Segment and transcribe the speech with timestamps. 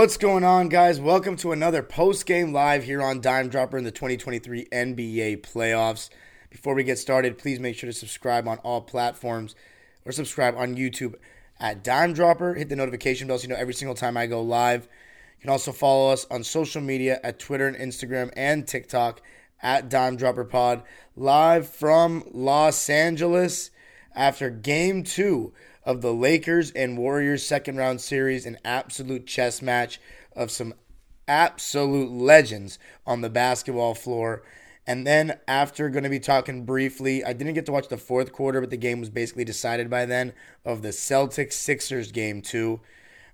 [0.00, 0.98] What's going on, guys?
[0.98, 6.08] Welcome to another post game live here on Dime Dropper in the 2023 NBA playoffs.
[6.48, 9.54] Before we get started, please make sure to subscribe on all platforms
[10.06, 11.16] or subscribe on YouTube
[11.60, 12.54] at Dime Dropper.
[12.54, 14.84] Hit the notification bell so you know every single time I go live.
[14.84, 19.20] You can also follow us on social media at Twitter and Instagram and TikTok
[19.62, 20.82] at Dime Dropper Pod,
[21.14, 23.70] live from Los Angeles
[24.14, 25.52] after game two
[25.84, 30.00] of the Lakers and Warriors second round series, an absolute chess match
[30.36, 30.74] of some
[31.26, 34.42] absolute legends on the basketball floor.
[34.86, 38.32] And then, after going to be talking briefly, I didn't get to watch the fourth
[38.32, 40.32] quarter, but the game was basically decided by then
[40.64, 42.80] of the Celtics Sixers game two.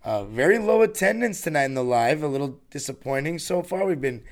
[0.05, 3.87] Uh, very low attendance tonight in the live, a little disappointing so far.
[3.87, 4.23] We've been,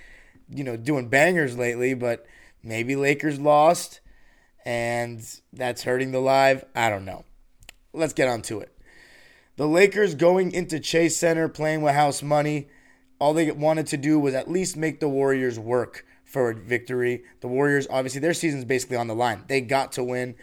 [0.49, 2.27] you know, doing bangers lately, but
[2.63, 4.01] maybe Lakers lost
[4.65, 6.65] and that's hurting the live.
[6.75, 7.25] I don't know.
[7.95, 8.77] Let's get on to it.
[9.57, 12.69] The Lakers going into Chase Center playing with house money.
[13.21, 17.23] All they wanted to do was at least make the Warriors work for a victory.
[17.41, 19.45] The Warriors, obviously, their season's basically on the line.
[19.47, 20.35] They got to win.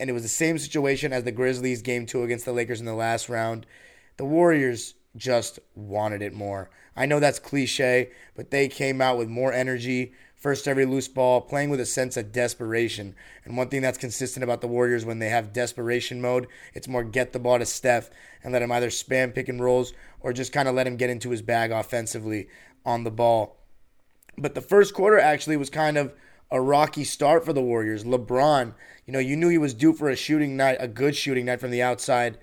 [0.00, 2.86] And it was the same situation as the Grizzlies game two against the Lakers in
[2.86, 3.66] the last round.
[4.16, 6.70] The Warriors just wanted it more.
[6.96, 10.12] I know that's cliche, but they came out with more energy,
[10.44, 13.14] first every loose ball, playing with a sense of desperation.
[13.46, 17.02] And one thing that's consistent about the Warriors when they have desperation mode, it's more
[17.02, 18.10] get the ball to Steph
[18.42, 21.08] and let him either spam pick and rolls or just kind of let him get
[21.08, 22.46] into his bag offensively
[22.84, 23.56] on the ball.
[24.36, 26.12] But the first quarter actually was kind of
[26.50, 28.04] a rocky start for the Warriors.
[28.04, 28.74] LeBron,
[29.06, 31.60] you know, you knew he was due for a shooting night, a good shooting night
[31.60, 32.36] from the outside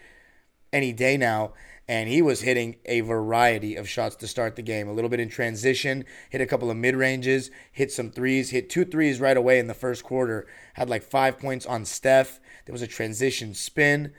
[0.73, 1.53] any day now.
[1.91, 4.87] And he was hitting a variety of shots to start the game.
[4.87, 8.69] A little bit in transition, hit a couple of mid ranges, hit some threes, hit
[8.69, 10.47] two threes right away in the first quarter.
[10.75, 12.39] Had like five points on Steph.
[12.65, 14.13] There was a transition spin.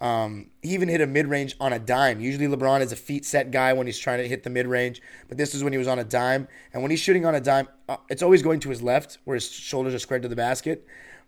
[0.00, 2.18] Um, he even hit a mid range on a dime.
[2.18, 5.00] Usually, LeBron is a feet set guy when he's trying to hit the mid range,
[5.28, 6.48] but this is when he was on a dime.
[6.72, 9.36] And when he's shooting on a dime, uh, it's always going to his left where
[9.36, 10.84] his shoulders are squared to the basket.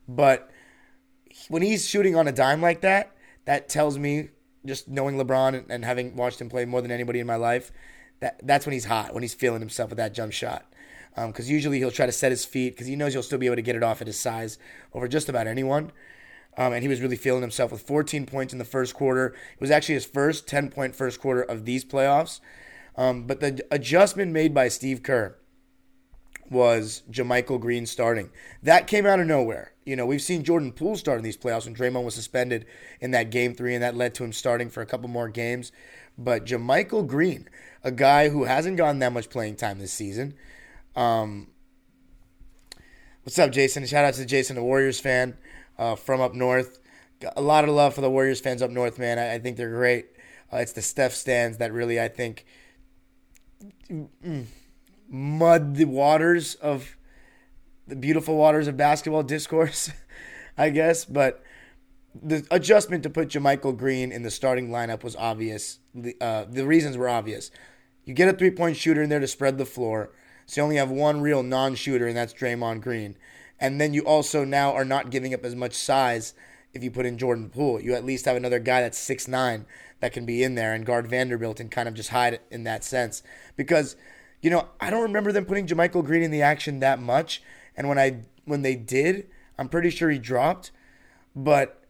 [0.08, 0.50] But
[1.48, 3.12] when he's shooting on a dime like that,
[3.44, 4.30] that tells me
[4.66, 7.72] just knowing LeBron and, and having watched him play more than anybody in my life,
[8.20, 10.66] that that's when he's hot, when he's feeling himself with that jump shot.
[11.14, 13.46] Because um, usually he'll try to set his feet because he knows he'll still be
[13.46, 14.58] able to get it off at his size
[14.92, 15.92] over just about anyone.
[16.56, 19.26] Um, and he was really feeling himself with 14 points in the first quarter.
[19.26, 22.40] It was actually his first 10 point first quarter of these playoffs.
[22.96, 25.36] Um, but the adjustment made by Steve Kerr
[26.50, 28.30] was JaMychal Green starting.
[28.62, 29.73] That came out of nowhere.
[29.84, 32.64] You know, we've seen Jordan Poole start in these playoffs when Draymond was suspended
[33.00, 35.72] in that game three, and that led to him starting for a couple more games.
[36.16, 37.48] But JaMychal Green,
[37.82, 40.34] a guy who hasn't gotten that much playing time this season.
[40.96, 41.48] Um,
[43.24, 43.84] what's up, Jason?
[43.86, 45.36] Shout out to Jason, a Warriors fan
[45.78, 46.78] uh, from up north.
[47.20, 49.18] Got a lot of love for the Warriors fans up north, man.
[49.18, 50.06] I, I think they're great.
[50.52, 52.46] Uh, it's the Steph stands that really, I think,
[53.90, 54.46] mm,
[55.08, 56.96] mud the waters of
[57.86, 59.90] the beautiful waters of basketball discourse,
[60.56, 61.04] I guess.
[61.04, 61.42] But
[62.14, 65.78] the adjustment to put JaMychal Green in the starting lineup was obvious.
[65.94, 67.50] The, uh, the reasons were obvious.
[68.04, 70.10] You get a three point shooter in there to spread the floor.
[70.46, 73.16] So you only have one real non shooter, and that's Draymond Green.
[73.58, 76.34] And then you also now are not giving up as much size
[76.74, 77.80] if you put in Jordan Poole.
[77.80, 79.64] You at least have another guy that's six nine
[80.00, 82.84] that can be in there and guard Vanderbilt and kind of just hide in that
[82.84, 83.22] sense.
[83.56, 83.96] Because,
[84.42, 87.42] you know, I don't remember them putting JaMychal Green in the action that much.
[87.76, 89.28] And when I when they did,
[89.58, 90.70] I'm pretty sure he dropped.
[91.34, 91.84] But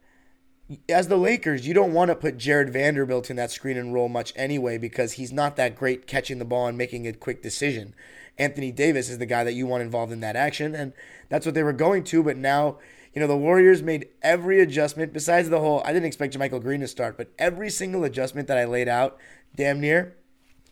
[0.89, 4.09] as the Lakers, you don't want to put Jarred Vanderbilt in that screen and roll
[4.09, 7.93] much anyway because he's not that great catching the ball and making a quick decision.
[8.37, 10.93] Anthony Davis is the guy that you want involved in that action, and
[11.29, 12.23] that's what they were going to.
[12.23, 12.79] But now,
[13.13, 15.81] you know, the Warriors made every adjustment besides the whole.
[15.85, 19.17] I didn't expect JaMychal Green to start, but every single adjustment that I laid out,
[19.55, 20.17] damn near,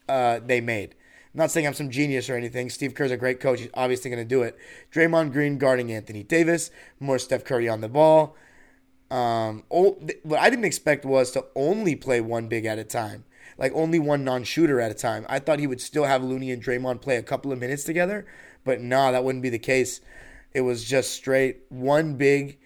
[0.10, 0.96] uh, they made.
[1.34, 2.70] I'm not saying I'm some genius or anything.
[2.70, 3.60] Steve Kerr's a great coach.
[3.60, 4.56] He's obviously going to do it.
[4.92, 6.70] Draymond Green guarding Anthony Davis,
[7.00, 8.36] more Steph Curry on the ball.
[9.10, 13.26] Um, what I didn't expect was to only play one big at a time,
[13.58, 15.26] like only one non-shooter at a time.
[15.30, 18.26] I thought he would still have Looney and Draymond play a couple of minutes together,
[18.64, 20.02] but nah, that wouldn't be the case.
[20.54, 22.60] It was just straight one big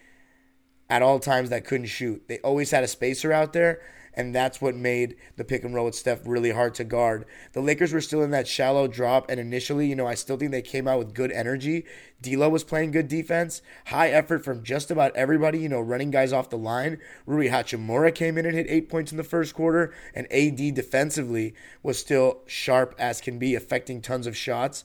[0.90, 2.24] at all times that couldn't shoot.
[2.28, 3.82] They always had a spacer out there,
[4.18, 7.24] and that's what made the pick and roll with Steph really hard to guard.
[7.54, 10.52] The Lakers were still in that shallow drop, and initially, you know, I still think
[10.52, 11.86] they came out with good energy.
[12.20, 16.34] D'Lo was playing good defense, high effort from just about everybody, you know, running guys
[16.34, 16.98] off the line.
[17.28, 21.54] Rui Hachimura came in and hit eight points in the first quarter, and AD defensively
[21.84, 24.84] was still sharp as can be, affecting tons of shots.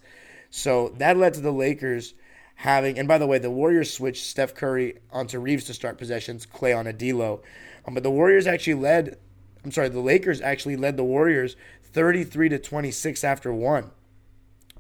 [0.50, 2.12] So that led to the Lakers
[2.56, 6.44] having, and by the way, the Warriors switched Steph Curry onto Reaves to start possessions,
[6.44, 7.40] Klay on a D'Lo.
[7.86, 9.18] Um, but the Warriors actually led,
[9.64, 13.90] I'm sorry, the Lakers actually led the Warriors 33 to 26 after one.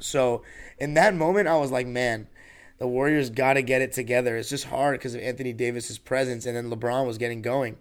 [0.00, 0.42] So
[0.78, 2.28] in that moment, I was like, man,
[2.78, 4.36] the Warriors got to get it together.
[4.36, 7.76] It's just hard because of Anthony Davis's presence, and then LeBron was getting going.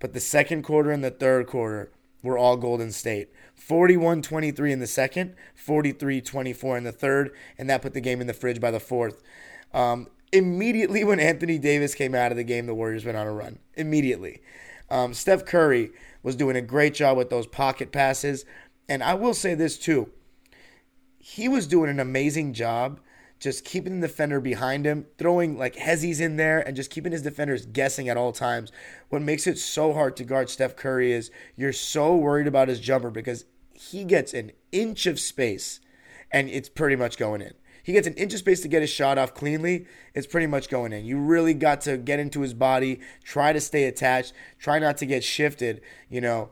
[0.00, 1.90] But the second quarter and the third quarter
[2.22, 3.30] were all Golden State.
[3.54, 8.20] 41 23 in the second, 43 24 in the third, and that put the game
[8.20, 9.22] in the fridge by the fourth.
[9.72, 13.32] Um, immediately when Anthony Davis came out of the game, the Warriors went on a
[13.32, 13.58] run.
[13.74, 14.40] Immediately.
[14.90, 15.90] Um, Steph Curry
[16.22, 18.44] was doing a great job with those pocket passes.
[18.88, 20.10] And I will say this too
[21.20, 23.00] he was doing an amazing job
[23.38, 27.22] just keeping the defender behind him, throwing like hezzies in there, and just keeping his
[27.22, 28.72] defenders guessing at all times.
[29.10, 32.80] What makes it so hard to guard Steph Curry is you're so worried about his
[32.80, 35.80] jumper because he gets an inch of space
[36.32, 37.54] and it's pretty much going in.
[37.88, 39.86] He gets an inch of space to get his shot off cleanly.
[40.12, 41.06] It's pretty much going in.
[41.06, 45.06] You really got to get into his body, try to stay attached, try not to
[45.06, 45.80] get shifted.
[46.10, 46.50] You know,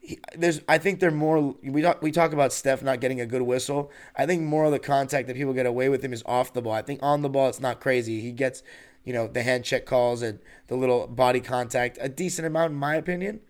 [0.00, 3.26] he, there's I think they're more we talk we talk about Steph not getting a
[3.26, 3.92] good whistle.
[4.16, 6.62] I think more of the contact that people get away with him is off the
[6.62, 6.72] ball.
[6.72, 8.22] I think on the ball it's not crazy.
[8.22, 8.62] He gets
[9.04, 10.38] you know the hand check calls and
[10.68, 13.40] the little body contact a decent amount in my opinion.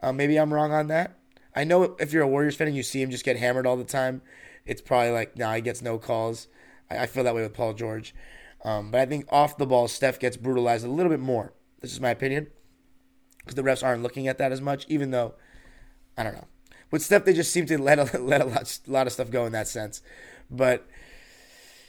[0.00, 1.18] Uh, maybe I'm wrong on that.
[1.54, 3.76] I know if you're a Warriors fan and you see him just get hammered all
[3.76, 4.22] the time,
[4.64, 6.48] it's probably like nah he gets no calls.
[6.90, 8.14] I, feel that way with Paul George.
[8.64, 11.52] Um, but I think off the ball, Steph gets brutalized a little bit more.
[11.80, 12.48] This is my opinion
[13.38, 15.34] because the refs aren't looking at that as much, even though
[16.16, 16.48] I don't know.
[16.90, 19.30] With Steph, they just seem to let a, let a lot, a lot of stuff
[19.30, 20.02] go in that sense.
[20.50, 20.86] But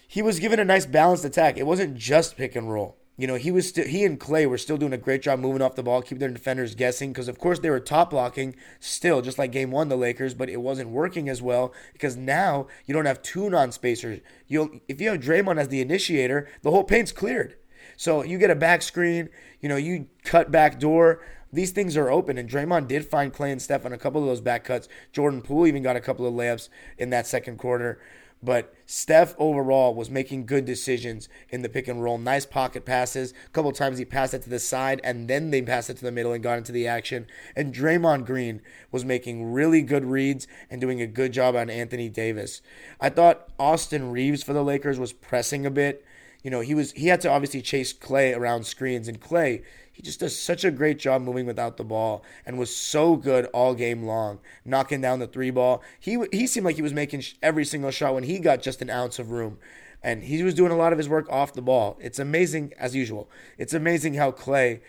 [0.08, 1.58] he was given a nice balanced attack.
[1.58, 2.99] It wasn't just pick and roll.
[3.20, 5.62] You know, he was still he and Klay were still doing a great job moving
[5.62, 7.12] off the ball, keeping their defenders guessing.
[7.12, 10.50] Because of course they were top blocking still, just like Game One, the Lakers, but
[10.50, 14.22] it wasn't working as well because now you don't have two non spacers.
[14.48, 17.58] You'll if you have Draymond as the initiator, the whole paint's cleared.
[17.98, 19.28] So you get a back screen,
[19.60, 21.22] you know, you cut back door.
[21.52, 24.28] These things are open, and Draymond did find Klay and Steph on a couple of
[24.28, 24.88] those back cuts.
[25.12, 28.00] Jordan Poole even got a couple of layups in that second quarter.
[28.42, 32.18] But Steph overall was making good decisions in the pick and roll.
[32.18, 33.34] Nice pocket passes.
[33.46, 36.06] A couple times he passed it to the side and then they passed it to
[36.06, 37.28] the middle and got into the action.
[37.56, 42.08] And Draymond Green was making really good reads and doing a good job on Anthony
[42.08, 42.62] Davis.
[43.02, 46.06] I thought Austin Reaves for the Lakers was pressing a bit.
[46.42, 49.64] You know, he was he had to obviously chase Klay around screens and Klay
[50.00, 53.48] he just does such a great job moving without the ball and was so good
[53.48, 55.84] all game long, knocking down the three ball.
[56.00, 58.90] He he seemed like he was making every single shot when he got just an
[58.90, 59.58] ounce of room.
[60.02, 61.98] And he was doing a lot of his work off the ball.
[62.00, 63.30] It's amazing, as usual.
[63.58, 64.80] It's amazing how Klay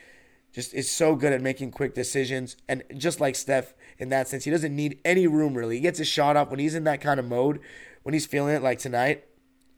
[0.53, 2.56] just is so good at making quick decisions.
[2.69, 5.75] And just like Steph in that sense, he doesn't need any room really.
[5.75, 7.58] He gets his shot off when he's in that kind of mode,
[8.05, 9.25] when he's feeling it like tonight.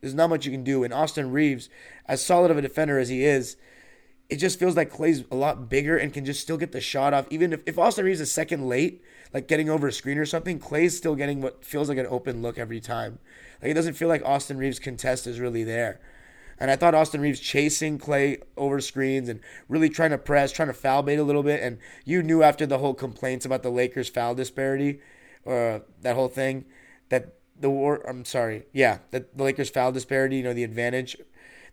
[0.02, 0.85] There's not much you can do.
[0.85, 1.71] And Austin Reaves,
[2.04, 3.56] as solid of a defender as he is,
[4.32, 7.12] it just feels like Klay's a lot bigger and can just still get the shot
[7.12, 7.26] off.
[7.28, 10.58] Even if, if Austin Reaves is second late, like getting over a screen or something,
[10.58, 13.18] Klay's still getting what feels like an open look every time.
[13.60, 16.00] Like it doesn't feel like Austin Reaves' contest is really there.
[16.58, 20.68] And I thought Austin Reaves chasing Klay over screens and really trying to press, trying
[20.68, 21.62] to foul bait a little bit.
[21.62, 25.00] And you knew after the whole complaints about the Lakers foul disparity,
[25.44, 26.64] or uh, that whole thing,
[27.10, 28.02] that the war.
[28.08, 31.18] I'm sorry, yeah, that the Lakers foul disparity, you know, the advantage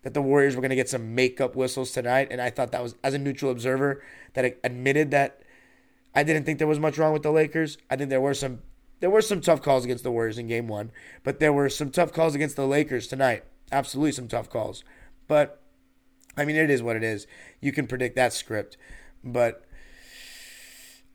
[0.02, 2.82] that the Warriors were going to get some makeup whistles tonight, and I thought that
[2.82, 4.02] was as a neutral observer
[4.34, 5.42] that admitted that
[6.14, 7.78] I didn't think there was much wrong with the Lakers.
[7.90, 8.60] I think there were some
[9.00, 10.90] there were some tough calls against the Warriors in Game One,
[11.24, 13.44] but there were some tough calls against the Lakers tonight.
[13.72, 14.84] Absolutely, some tough calls.
[15.28, 15.62] But
[16.36, 17.26] I mean, it is what it is.
[17.60, 18.76] You can predict that script,
[19.24, 19.64] but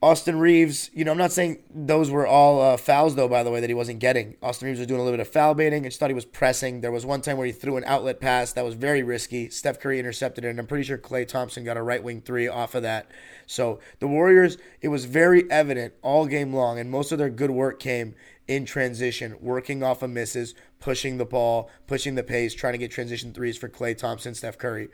[0.01, 3.49] Austin Reaves, you know, I'm not saying those were all uh, fouls, though, by the
[3.49, 4.35] way, that he wasn't getting.
[4.41, 5.83] Austin Reaves was doing a little bit of foul baiting.
[5.83, 6.81] I just thought he was pressing.
[6.81, 9.49] There was one time where he threw an outlet pass that was very risky.
[9.49, 12.47] Steph Curry intercepted it, and I'm pretty sure Klay Thompson got a right wing three
[12.47, 13.09] off of that.
[13.47, 17.51] So the Warriors, it was very evident all game long, and most of their good
[17.51, 18.15] work came
[18.47, 22.91] in transition, working off of misses, pushing the ball, pushing the pace, trying to get
[22.91, 24.89] transition threes for Klay Thompson, Steph Curry.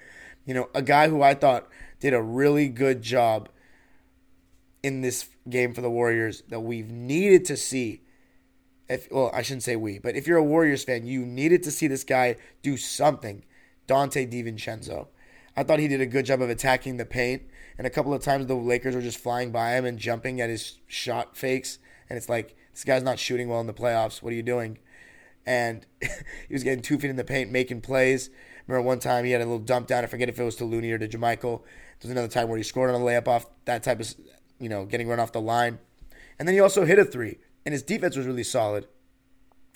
[0.45, 1.67] You know, a guy who I thought
[1.99, 3.49] did a really good job
[4.83, 8.01] in this game for the Warriors that we've needed to see.
[8.89, 11.71] If well, I shouldn't say we, but if you're a Warriors fan, you needed to
[11.71, 13.43] see this guy do something.
[13.87, 15.07] Donte DiVincenzo.
[15.55, 17.43] I thought he did a good job of attacking the paint,
[17.77, 20.49] and a couple of times the Lakers were just flying by him and jumping at
[20.49, 24.21] his shot fakes, and it's like this guy's not shooting well in the playoffs.
[24.21, 24.77] What are you doing?
[25.45, 28.29] And he was getting two feet in the paint, making plays.
[28.67, 30.03] Remember one time he had a little dump down.
[30.03, 31.61] I forget if it was to Looney or to JaMychal.
[31.99, 34.13] There's another time where he scored on a layup off that type of,
[34.61, 35.79] you know, getting run off the line.
[36.39, 38.87] And then he also hit a three, and his defense was really solid.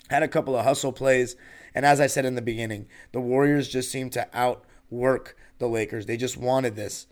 [0.08, 1.36] Had a couple of hustle plays,
[1.74, 6.06] and as I said in the beginning, the Warriors just seemed to outwork the Lakers.
[6.06, 7.06] They just wanted this.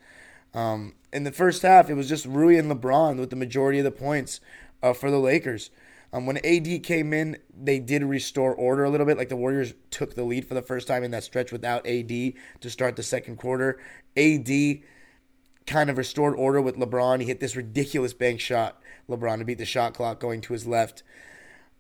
[0.55, 3.85] Um, in the first half, it was just Rui and LeBron with the majority of
[3.85, 4.41] the points
[4.83, 5.71] uh, for the Lakers.
[6.13, 9.19] Um, when AD came in, they did restore order a little bit.
[9.19, 12.09] Like the Warriors took the lead for the first time in that stretch without AD
[12.09, 13.81] to start the second quarter.
[14.17, 14.49] AD
[15.67, 17.21] kind of restored order with LeBron.
[17.21, 20.67] He hit this ridiculous bank shot, LeBron, to beat the shot clock going to his
[20.67, 21.03] left.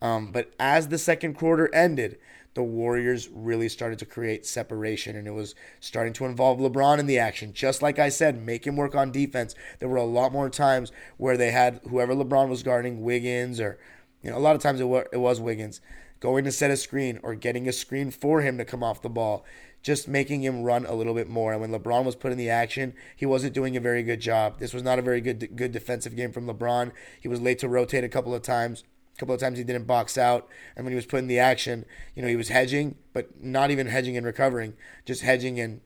[0.00, 2.18] Um, but as the second quarter ended,
[2.54, 7.06] the Warriors really started to create separation and it was starting to involve LeBron in
[7.06, 7.52] the action.
[7.52, 9.54] Just like I said, make him work on defense.
[9.80, 13.78] There were a lot more times where they had whoever LeBron was guarding, Wiggins, or,
[14.22, 15.80] you know, a lot of times it it was Wiggins,
[16.24, 19.10] going to set a screen or getting a screen for him to come off the
[19.10, 19.44] ball,
[19.82, 21.52] just making him run a little bit more.
[21.52, 24.58] And when LeBron was put in the action, he wasn't doing a very good job.
[24.58, 26.92] This was not a very good good defensive game from LeBron.
[27.20, 28.84] He was late to rotate a couple of times.
[29.14, 31.38] A couple of times he didn't box out, and when he was put in the
[31.38, 31.84] action,
[32.16, 34.72] you know, he was hedging, but not even hedging and recovering,
[35.04, 35.82] just hedging and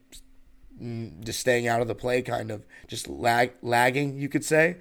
[0.80, 4.76] mm, just staying out of the play, kind of just lag lagging, you could say.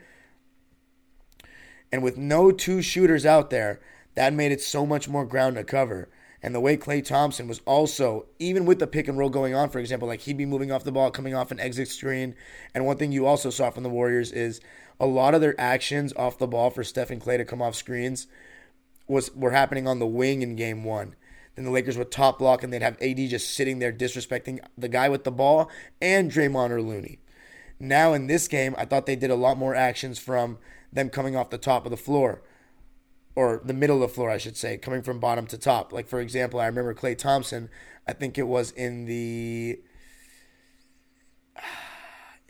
[1.92, 3.82] And with no two shooters out there,
[4.18, 6.10] that made it so much more ground to cover.
[6.42, 9.70] And the way Klay Thompson was also, even with the pick and roll going on,
[9.70, 12.34] for example, like he'd be moving off the ball, coming off an exit screen.
[12.74, 14.60] And one thing you also saw from the Warriors is
[15.00, 17.76] a lot of their actions off the ball for Steph and Klay to come off
[17.76, 18.26] screens
[19.08, 21.16] was were happening on the wing in game one.
[21.54, 24.90] Then the Lakers would top block and they'd have AD just sitting there disrespecting the
[24.90, 25.70] guy with the ball
[26.02, 27.20] and Draymond or Looney.
[27.80, 30.58] Now in this game, I thought they did a lot more actions from
[30.92, 32.42] them coming off the top of the floor.
[33.38, 35.94] Or the middle of the floor, I should say, coming from bottom to top.
[35.94, 37.70] Like for example, I remember Klay Thompson,
[38.08, 39.80] I think it was in the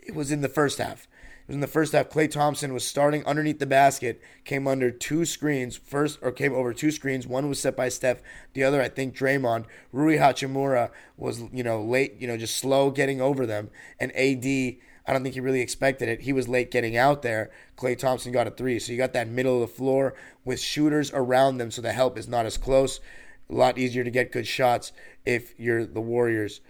[0.00, 1.06] it was in the first half
[1.42, 2.08] It was in the first half.
[2.08, 6.72] Klay Thompson was starting underneath the basket, came under two screens first, or came over
[6.72, 7.26] two screens.
[7.26, 8.22] One was set by Steph,
[8.54, 9.66] the other I think Draymond.
[9.92, 14.76] Rui Hachimura was you know late, you know just slow getting over them, and AD.
[15.08, 16.20] I don't think he really expected it.
[16.20, 17.50] He was late getting out there.
[17.78, 18.78] Klay Thompson got a three.
[18.78, 20.12] So you got that middle of the floor
[20.44, 23.00] with shooters around them, so the help is not as close.
[23.48, 24.92] A lot easier to get good shots
[25.24, 26.60] if you're the Warriors.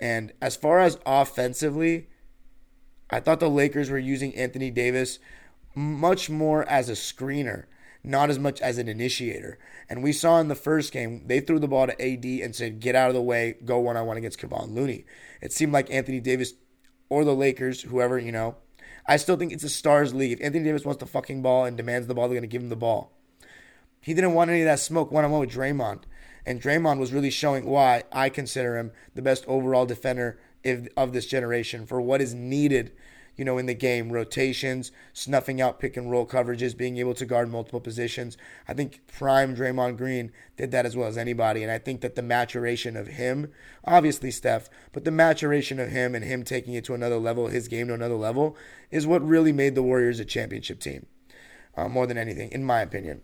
[0.00, 2.08] And as far as offensively,
[3.10, 5.18] I thought the Lakers were using Anthony Davis
[5.74, 7.64] much more as a screener,
[8.04, 9.58] not as much as an initiator.
[9.88, 12.78] And we saw in the first game, they threw the ball to AD and said,
[12.78, 15.04] get out of the way, go one on one against Kevon Looney.
[15.42, 16.54] It seemed like Anthony Davis
[17.08, 18.56] or the Lakers, whoever, you know,
[19.06, 20.32] I still think it's a stars league.
[20.32, 22.62] If Anthony Davis wants the fucking ball and demands the ball, they're going to give
[22.62, 23.12] him the ball.
[24.00, 26.02] He didn't want any of that smoke one on one with Draymond.
[26.44, 31.12] And Draymond was really showing why I consider him the best overall defender if, of
[31.12, 32.92] this generation for what is needed,
[33.38, 34.10] you know, in the game.
[34.10, 38.36] Rotations, snuffing out pick and roll coverages, being able to guard multiple positions.
[38.66, 41.62] I think prime Draymond Green did that as well as anybody.
[41.62, 43.50] And I think that the maturation of him,
[43.84, 47.68] obviously Steph, but the maturation of him and him taking it to another level, his
[47.68, 48.56] game to another level,
[48.90, 51.06] is what really made the Warriors a championship team.
[51.76, 53.22] Uh, more than anything, in my opinion.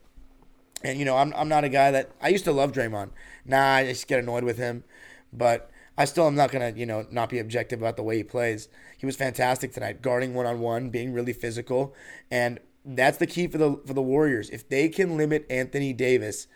[0.84, 3.10] And you know, I'm I'm not a guy that I used to love Draymond.
[3.44, 4.84] Nah, I just get annoyed with him.
[5.32, 8.24] But I still am not gonna, you know, not be objective about the way he
[8.24, 8.68] plays.
[8.98, 11.94] He was fantastic tonight, guarding one on one, being really physical,
[12.30, 14.50] and that's the key for the for the Warriors.
[14.50, 16.46] If they can limit Anthony Davis,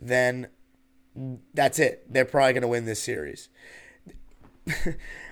[0.00, 0.48] then
[1.54, 2.12] that's it.
[2.12, 3.48] They're probably gonna win this series.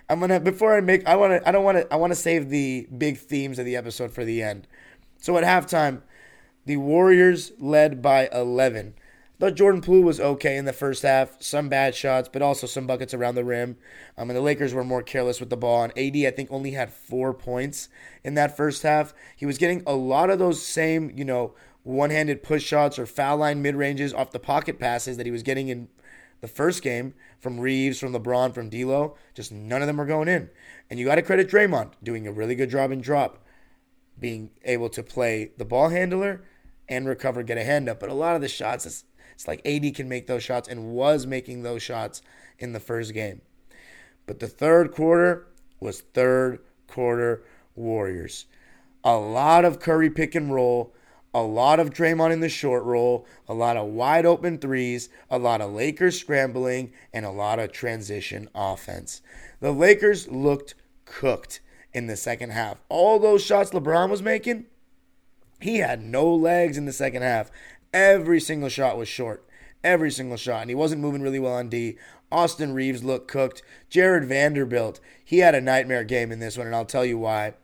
[0.08, 3.18] I'm gonna before I make I wanna I don't wanna I wanna save the big
[3.18, 4.66] themes of the episode for the end.
[5.18, 6.02] So at halftime,
[6.66, 8.94] the Warriors led by 11
[9.40, 11.42] thought Jordan Poole was okay in the first half.
[11.42, 13.78] Some bad shots, but also some buckets around the rim.
[14.18, 15.82] Um, and the Lakers were more careless with the ball.
[15.82, 17.88] And AD, I think, only had four points
[18.22, 19.14] in that first half.
[19.34, 23.38] He was getting a lot of those same, you know, one-handed push shots or foul
[23.38, 25.88] line mid-ranges off the pocket passes that he was getting in
[26.42, 29.16] the first game from Reaves, from LeBron, from D'Lo.
[29.34, 30.50] Just none of them were going in.
[30.90, 33.42] And you got to credit Draymond doing a really good job in drop,
[34.18, 36.42] being able to play the ball handler
[36.88, 38.00] and recover, get a hand up.
[38.00, 39.04] But a lot of the shots,
[39.40, 42.20] it's like AD can make those shots and was making those shots
[42.58, 43.40] in the first game.
[44.26, 45.46] But the third quarter
[45.80, 47.42] was third quarter
[47.74, 48.44] Warriors.
[49.02, 50.94] A lot of Curry pick and roll,
[51.32, 55.38] a lot of Draymond in the short roll, a lot of wide open threes, a
[55.38, 59.22] lot of Lakers scrambling, and a lot of transition offense.
[59.60, 60.74] The Lakers looked
[61.06, 61.60] cooked
[61.94, 62.82] in the second half.
[62.90, 64.66] All those shots LeBron was making,
[65.60, 67.50] he had no legs in the second half.
[67.92, 69.44] Every single shot was short.
[69.82, 70.62] Every single shot.
[70.62, 71.96] And he wasn't moving really well on D.
[72.32, 73.62] Austin Reaves looked cooked.
[73.88, 77.54] Jarred Vanderbilt, he had a nightmare game in this one, and I'll tell you why.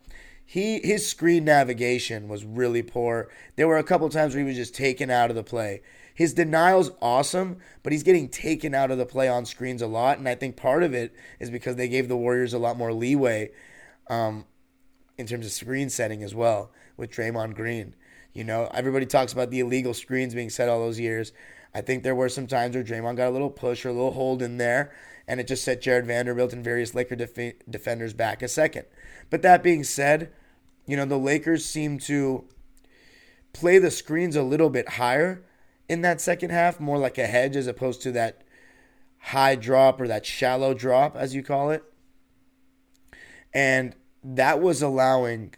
[0.44, 3.28] He his screen navigation was really poor.
[3.56, 5.82] There were a couple times where he was just taken out of the play.
[6.14, 10.18] His denial's awesome, but he's getting taken out of the play on screens a lot,
[10.18, 12.92] and I think part of it is because they gave the Warriors a lot more
[12.92, 13.50] leeway
[14.08, 14.46] um,
[15.18, 17.94] in terms of screen setting as well with Draymond Green.
[18.36, 21.32] You know, everybody talks about the illegal screens being set all those years.
[21.74, 24.12] I think there were some times where Draymond got a little push or a little
[24.12, 24.92] hold in there,
[25.26, 28.84] and it just set Jarred Vanderbilt and various Laker def- defenders back a second.
[29.30, 30.30] But that being said,
[30.86, 32.44] you know, the Lakers seem to
[33.54, 35.42] play the screens a little bit higher
[35.88, 38.42] in that second half, more like a hedge as opposed to that
[39.18, 41.82] high drop or that shallow drop, as you call it.
[43.54, 45.54] And that was allowing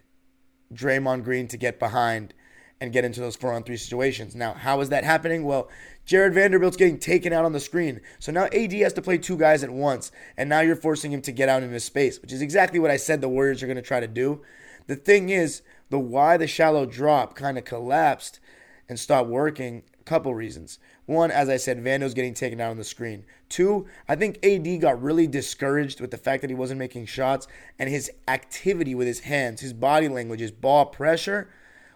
[0.73, 2.33] Draymond Green to get behind
[2.81, 4.35] and get into those four on three situations.
[4.35, 5.43] Now, how is that happening?
[5.43, 5.69] Well,
[6.05, 8.01] Jarred Vanderbilt's getting taken out on the screen.
[8.19, 11.21] So now AD has to play two guys at once, and now you're forcing him
[11.23, 13.75] to get out into space, which is exactly what I said the Warriors are going
[13.75, 14.41] to try to do.
[14.87, 18.39] The thing is, the why the shallow drop kind of collapsed
[18.87, 20.79] and stopped working, a couple reasons.
[21.05, 23.25] One, as I said, Vando's getting taken out on the screen.
[23.49, 27.47] Two, I think AD got really discouraged with the fact that he wasn't making shots
[27.77, 31.49] and his activity with his hands, his body language, his ball pressure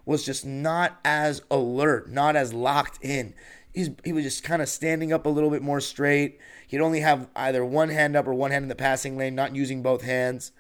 [0.05, 3.33] was just not as alert, not as locked in.
[3.73, 6.39] He's, he was just kind of standing up a little bit more straight.
[6.67, 9.55] He'd only have either one hand up or one hand in the passing lane, not
[9.55, 10.51] using both hands.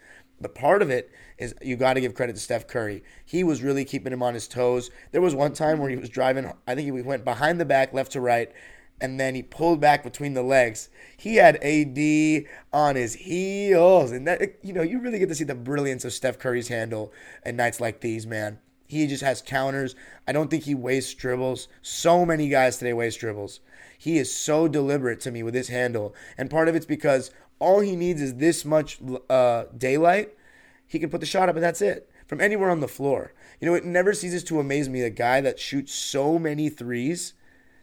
[0.41, 3.03] But part of it is you got to give credit to Steph Curry.
[3.23, 4.89] He was really keeping him on his toes.
[5.11, 7.93] There was one time where he was driving, I think he went behind the back,
[7.93, 8.51] left to right,
[8.99, 10.89] and then he pulled back between the legs.
[11.17, 14.11] He had AD on his heels.
[14.11, 17.13] And that, you know, you really get to see the brilliance of Steph Curry's handle
[17.43, 18.59] at nights like these, man.
[18.87, 19.95] He just has counters.
[20.27, 21.67] I don't think he wastes dribbles.
[21.81, 23.59] So many guys today waste dribbles.
[23.97, 26.13] He is so deliberate to me with his handle.
[26.37, 30.33] And part of it's because all he needs is this much uh, daylight.
[30.85, 32.09] He can put the shot up, and that's it.
[32.27, 33.33] From anywhere on the floor.
[33.59, 37.33] You know, it never ceases to amaze me a guy that shoots so many threes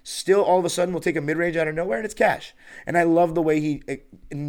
[0.02, 2.14] still all of a sudden will take a mid range out of nowhere and it's
[2.14, 2.54] cash.
[2.86, 3.82] And I love the way he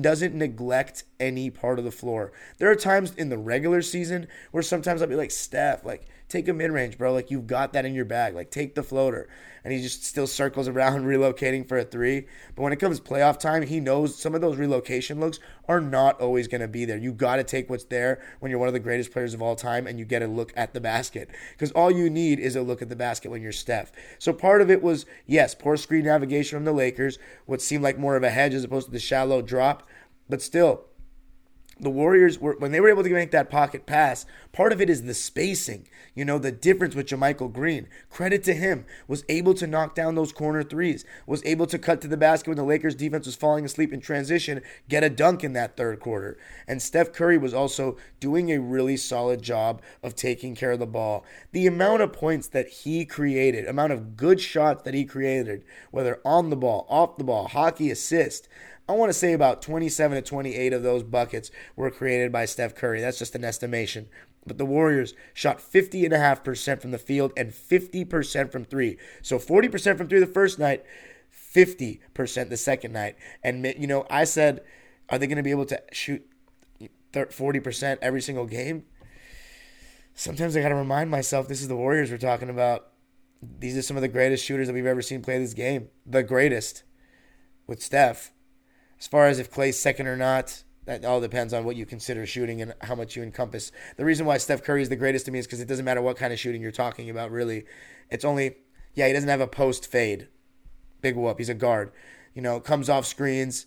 [0.01, 2.31] doesn't neglect any part of the floor.
[2.57, 6.47] There are times in the regular season where sometimes I'll be like, Steph, like, take
[6.47, 7.13] a mid range, bro.
[7.13, 8.33] Like, you've got that in your bag.
[8.33, 9.29] Like, take the floater.
[9.63, 12.27] And he just still circles around relocating for a three.
[12.55, 16.19] But when it comes playoff time, he knows some of those relocation looks are not
[16.19, 16.97] always going to be there.
[16.97, 19.55] You got to take what's there when you're one of the greatest players of all
[19.55, 21.29] time and you get a look at the basket.
[21.51, 23.91] Because all you need is a look at the basket when you're Steph.
[24.17, 27.99] So part of it was, yes, poor screen navigation from the Lakers, what seemed like
[27.99, 29.87] more of a hedge as opposed to the shallow drop.
[30.29, 30.85] But still,
[31.81, 34.89] the Warriors were when they were able to make that pocket pass, part of it
[34.89, 35.87] is the spacing.
[36.13, 37.87] You know, the difference with JaMychal Green.
[38.09, 38.85] Credit to him.
[39.07, 41.05] Was able to knock down those corner threes.
[41.25, 43.99] Was able to cut to the basket when the Lakers defense was falling asleep in
[43.99, 46.37] transition, get a dunk in that third quarter.
[46.67, 50.85] And Steph Curry was also doing a really solid job of taking care of the
[50.85, 51.25] ball.
[51.51, 56.19] The amount of points that he created, amount of good shots that he created, whether
[56.23, 58.47] on the ball, off the ball, hockey assist,
[58.87, 62.75] I want to say about 27 to 28 of those buckets were created by Steph
[62.75, 62.99] Curry.
[62.99, 64.09] That's just an estimation.
[64.45, 68.97] But the Warriors shot 50.5% from the field and 50% from three.
[69.21, 70.83] So 40% from three the first night,
[71.31, 73.15] 50% the second night.
[73.43, 74.61] And, you know, I said,
[75.09, 76.25] are they going to be able to shoot
[77.13, 78.83] 40% every single game?
[80.13, 82.87] Sometimes I got to remind myself this is the Warriors we're talking about.
[83.59, 85.89] These are some of the greatest shooters that we've ever seen play this game.
[86.05, 86.83] The greatest
[87.67, 88.31] with Steph.
[89.01, 92.23] As far as if Klay's second or not, that all depends on what you consider
[92.27, 93.71] shooting and how much you encompass.
[93.97, 96.03] The reason why Steph Curry is the greatest to me is because it doesn't matter
[96.03, 97.65] what kind of shooting you're talking about, really.
[98.11, 98.57] It's only,
[98.93, 100.27] yeah, he doesn't have a post fade.
[101.01, 101.39] Big whoop.
[101.39, 101.91] He's a guard.
[102.35, 103.65] You know, comes off screens,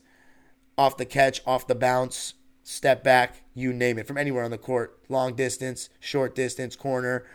[0.79, 4.57] off the catch, off the bounce, step back, you name it, from anywhere on the
[4.57, 5.01] court.
[5.09, 7.27] Long distance, short distance, corner.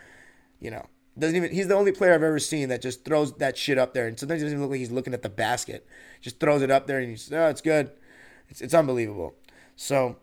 [0.58, 0.86] You know,
[1.20, 1.52] doesn't even.
[1.52, 4.18] He's the only player I've ever seen that just throws that shit up there, and
[4.18, 5.86] sometimes it doesn't even look like he's looking at the basket.
[6.20, 7.90] Just throws it up there, and he's oh, it's good.
[8.48, 9.34] It's it's unbelievable.
[9.76, 10.16] So,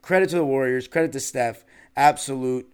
[0.00, 0.88] credit to the Warriors.
[0.88, 1.64] Credit to Steph.
[1.96, 2.72] Absolute,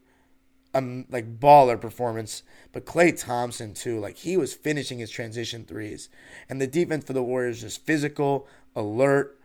[0.75, 2.43] um, like baller performance.
[2.73, 3.99] But Klay Thompson too.
[3.99, 6.09] Like he was finishing his transition threes,
[6.49, 9.39] and the defense for the Warriors just physical, alert.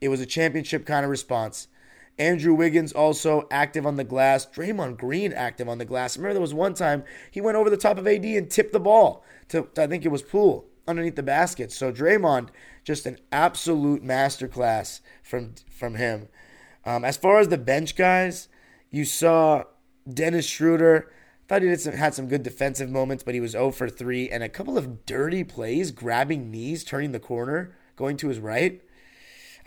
[0.00, 1.68] It was a championship kind of response.
[2.18, 4.46] Andrew Wiggins also active on the glass.
[4.46, 6.16] Draymond Green active on the glass.
[6.16, 8.80] Remember, there was one time he went over the top of AD and tipped the
[8.80, 11.72] ball to, I think it was Poole underneath the basket.
[11.72, 12.48] So Draymond,
[12.84, 16.28] just an absolute masterclass from from him.
[16.84, 18.48] Um, as far as the bench guys,
[18.90, 19.64] you saw
[20.08, 21.10] Dennis Schroeder.
[21.10, 24.30] I thought he some, had some good defensive moments, but he was 0 for 3
[24.30, 28.80] and a couple of dirty plays, grabbing knees, turning the corner, going to his right.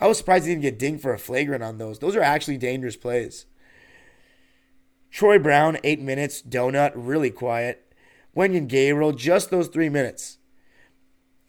[0.00, 1.98] I was surprised he didn't get dinged for a flagrant on those.
[1.98, 3.46] Those are actually dangerous plays.
[5.10, 6.42] Troy Brown, eight minutes.
[6.42, 7.92] Donut, really quiet.
[8.36, 10.38] Wenyen Gabriel, just those three minutes.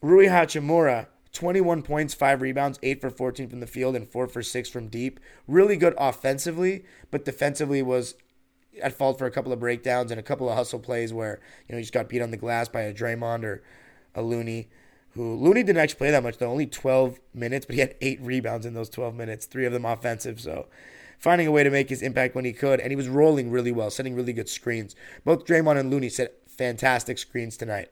[0.02, 4.42] Rui Hachimura, 21 points, 5 rebounds, 8 for 14 from the field, and 4 for
[4.42, 5.20] 6 from deep.
[5.48, 8.16] Really good offensively, but defensively was
[8.82, 11.74] at fault for a couple of breakdowns and a couple of hustle plays where, you
[11.74, 13.62] know, he just got beat on the glass by a Draymond or
[14.16, 14.70] a Looney
[15.14, 18.22] who Looney didn't actually play that much though, only 12 minutes, but he had eight
[18.22, 20.40] rebounds in those 12 minutes, three of them offensive.
[20.40, 20.68] So
[21.18, 23.72] finding a way to make his impact when he could, and he was rolling really
[23.72, 24.96] well, setting really good screens.
[25.26, 27.90] Both Draymond and Looney set fantastic screens tonight.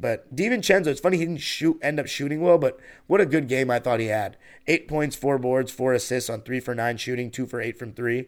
[0.00, 3.46] But DiVincenzo, it's funny he didn't shoot, end up shooting well, but what a good
[3.46, 4.36] game I thought he had.
[4.66, 7.92] Eight points, four boards, four assists on three for nine shooting, two for eight from
[7.92, 8.26] three.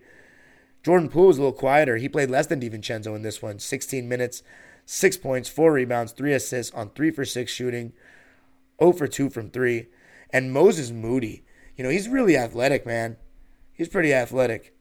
[0.85, 1.97] Jordan Poole was a little quieter.
[1.97, 4.45] He played less than DiVincenzo in this one, 16 minutes,
[4.85, 7.93] six points, four rebounds, three assists on three for six shooting,
[8.81, 9.87] 0 for 2 from three.
[10.31, 11.45] And Moses Moody,
[11.77, 13.17] you know, he's really athletic, man.
[13.73, 14.75] He's pretty athletic.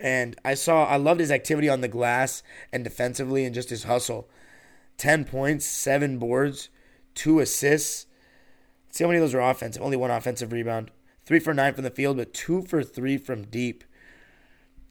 [0.00, 3.84] And I saw, I loved his activity on the glass and defensively and just his
[3.84, 4.28] hustle.
[4.98, 6.68] 10 points, seven boards,
[7.14, 8.06] two assists.
[8.86, 9.82] Let's see how many of those are offensive.
[9.82, 10.90] Only one offensive rebound.
[11.24, 13.84] Three for nine from the field, but two for three from deep.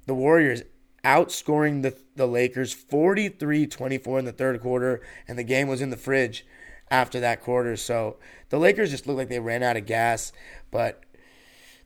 [0.06, 0.64] The Warriors
[1.04, 5.90] outscoring the, the Lakers 43 24 in the third quarter, and the game was in
[5.90, 6.46] the fridge
[6.90, 7.76] after that quarter.
[7.76, 8.18] So
[8.50, 10.32] the Lakers just looked like they ran out of gas.
[10.70, 11.04] But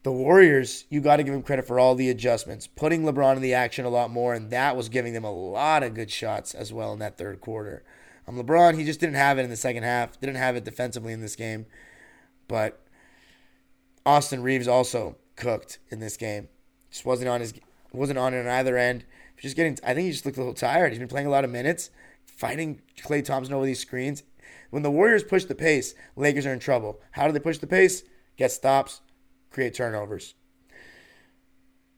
[0.03, 3.41] the Warriors, you got to give them credit for all the adjustments, putting LeBron in
[3.41, 6.53] the action a lot more, and that was giving them a lot of good shots
[6.53, 7.83] as well in that third quarter.
[8.27, 11.13] Um, LeBron, he just didn't have it in the second half, didn't have it defensively
[11.13, 11.65] in this game.
[12.47, 12.79] But
[14.05, 16.49] Austin Reaves also cooked in this game.
[16.91, 17.53] Just wasn't on his
[17.97, 19.05] wasn't on it on either end.
[19.37, 20.91] Just getting, I think he just looked a little tired.
[20.91, 21.89] He's been playing a lot of minutes,
[22.25, 24.23] fighting Klay Thompson over these screens.
[24.69, 26.99] When the Warriors push the pace, Lakers are in trouble.
[27.11, 28.03] How do they push the pace?
[28.37, 29.01] Get stops,
[29.51, 30.35] create turnovers.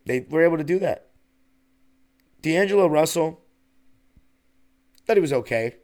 [0.05, 1.09] They were able to do that.
[2.41, 3.41] D'Angelo Russell,
[5.07, 5.75] thought he was okay.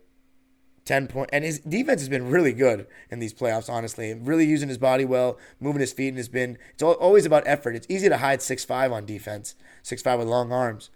[0.85, 4.69] 10 point and his defense has been really good in these playoffs honestly really using
[4.69, 8.09] his body well moving his feet and has been it's always about effort it's easy
[8.09, 10.89] to hide 6-5 on defense 6-5 with long arms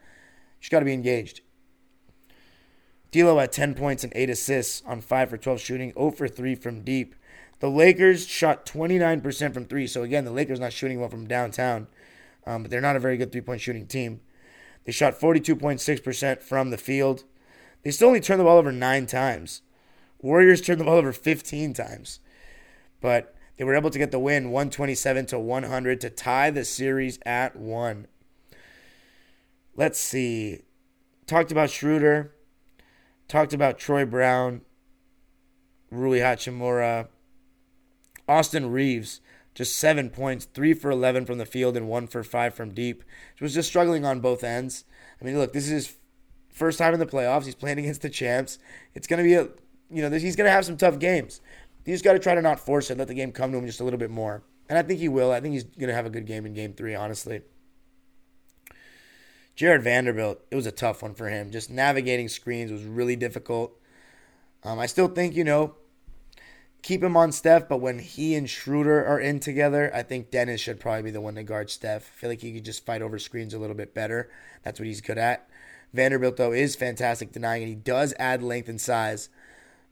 [0.57, 1.41] you just got to be engaged
[3.11, 6.55] D'Lo had 10 points and 8 assists on 5 for 12 shooting, 0 for 3
[6.55, 7.15] from deep.
[7.59, 9.87] The Lakers shot 29% from 3.
[9.87, 11.87] So again, the Lakers not shooting well from downtown,
[12.45, 14.19] um, but they're not a very good three-point shooting team.
[14.83, 17.23] They shot 42.6% from the field.
[17.83, 19.61] They still only turned the ball over 9 times.
[20.21, 22.19] Warriors turned the ball over 15 times.
[23.01, 27.19] But they were able to get the win 127 to 100 to tie the series
[27.25, 28.07] at 1.
[29.75, 30.63] Let's see.
[31.25, 32.33] Talked about Schroeder.
[33.27, 34.61] Talked about Troy Brown,
[35.91, 37.09] Rui Hachimura,
[38.25, 39.19] Austin Reaves
[39.57, 43.03] just seven points, three for 11 from the field and one for five from deep.
[43.35, 44.85] He was just struggling on both ends.
[45.19, 45.95] I mean, look, this is his
[46.51, 47.45] first time in the playoffs.
[47.45, 48.59] He's playing against the champs.
[48.93, 49.49] It's going to be a,
[49.89, 51.41] you know, he's going to have some tough games.
[51.85, 53.65] You just got to try to not force it, let the game come to him
[53.65, 54.43] just a little bit more.
[54.69, 55.31] And I think he will.
[55.31, 57.41] I think he's going to have a good game in game three, honestly.
[59.55, 61.49] Jarred Vanderbilt, it was a tough one for him.
[61.49, 63.79] Just navigating screens was really difficult.
[64.63, 65.75] Um, I still think, you know,
[66.83, 70.61] keep him on Steph, but when he and Schroeder are in together, I think Dennis
[70.61, 72.03] should probably be the one to guard Steph.
[72.03, 74.29] I feel like he could just fight over screens a little bit better.
[74.63, 75.49] That's what he's good at.
[75.93, 79.29] Vanderbilt, though, is fantastic denying, and he does add length and size.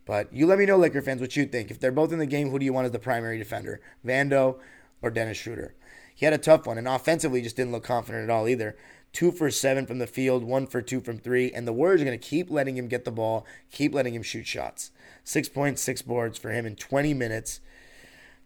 [0.05, 1.71] But you let me know, Laker fans, what you think.
[1.71, 3.81] If they're both in the game, who do you want as the primary defender?
[4.05, 4.57] Vando
[5.01, 5.73] or Dennis Schroeder?
[6.13, 8.77] He had a tough one, and offensively just didn't look confident at all either
[9.15, 11.51] two for seven from the field, one for two from three.
[11.51, 14.21] And the Warriors are going to keep letting him get the ball, keep letting him
[14.21, 14.91] shoot shots.
[15.23, 17.61] Six points, six boards for him in 20 minutes.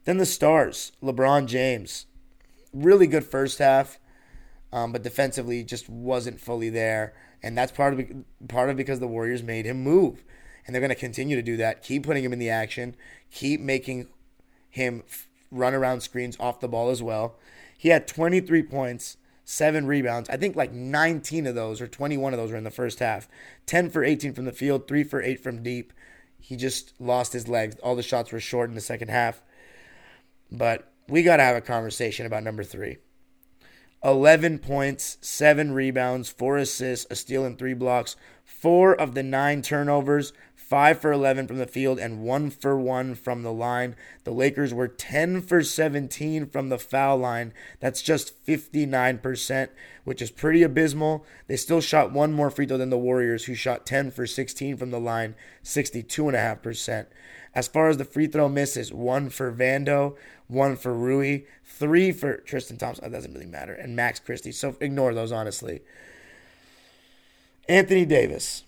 [0.05, 2.05] Then the Stars, LeBron James.
[2.71, 3.99] Really good first half,
[4.71, 7.15] um, but defensively just wasn't fully there.
[7.41, 8.07] And that's part of
[8.47, 10.23] part of because the Warriors made him move.
[10.65, 11.83] And they're going to continue to do that.
[11.83, 12.95] Keep putting him in the action.
[13.31, 14.07] Keep making
[14.69, 15.03] him
[15.51, 17.35] run around screens off the ball as well.
[17.77, 20.29] He had 23 points, seven rebounds.
[20.29, 23.27] I think like 19 of those or 21 of those were in the first half.
[23.65, 25.93] 10 for 18 from the field, 3 for 8 from deep.
[26.39, 27.75] He just lost his legs.
[27.83, 29.41] All the shots were short in the second half.
[30.51, 32.97] But we got to have a conversation about number three.
[34.03, 38.15] 11 points, 7 rebounds, 4 assists, a steal, and 3 blocks.
[38.45, 40.31] 4 of the 9 turnovers,
[40.69, 43.95] 5 for 11 from the field, and 1 for 1 from the line.
[44.23, 47.53] The Lakers were 10 for 17 from the foul line.
[47.79, 49.69] That's just 59%,
[50.03, 51.25] which is pretty abysmal.
[51.47, 54.77] They still shot one more free throw than the Warriors, who shot 10 for 16
[54.77, 57.07] from the line, 62.5%.
[57.55, 62.37] As far as the free throw misses, one for Vando, one for Rui, three for
[62.37, 63.05] Tristan Thompson.
[63.05, 63.73] That doesn't really matter.
[63.73, 64.51] And Max Christie.
[64.51, 65.81] So ignore those, honestly.
[67.67, 68.65] Anthony Davis.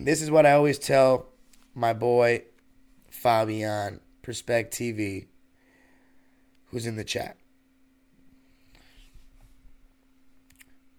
[0.00, 1.26] This is what I always tell
[1.74, 2.44] my boy
[3.10, 5.26] Fabian, Perspect TV,
[6.66, 7.36] who's in the chat.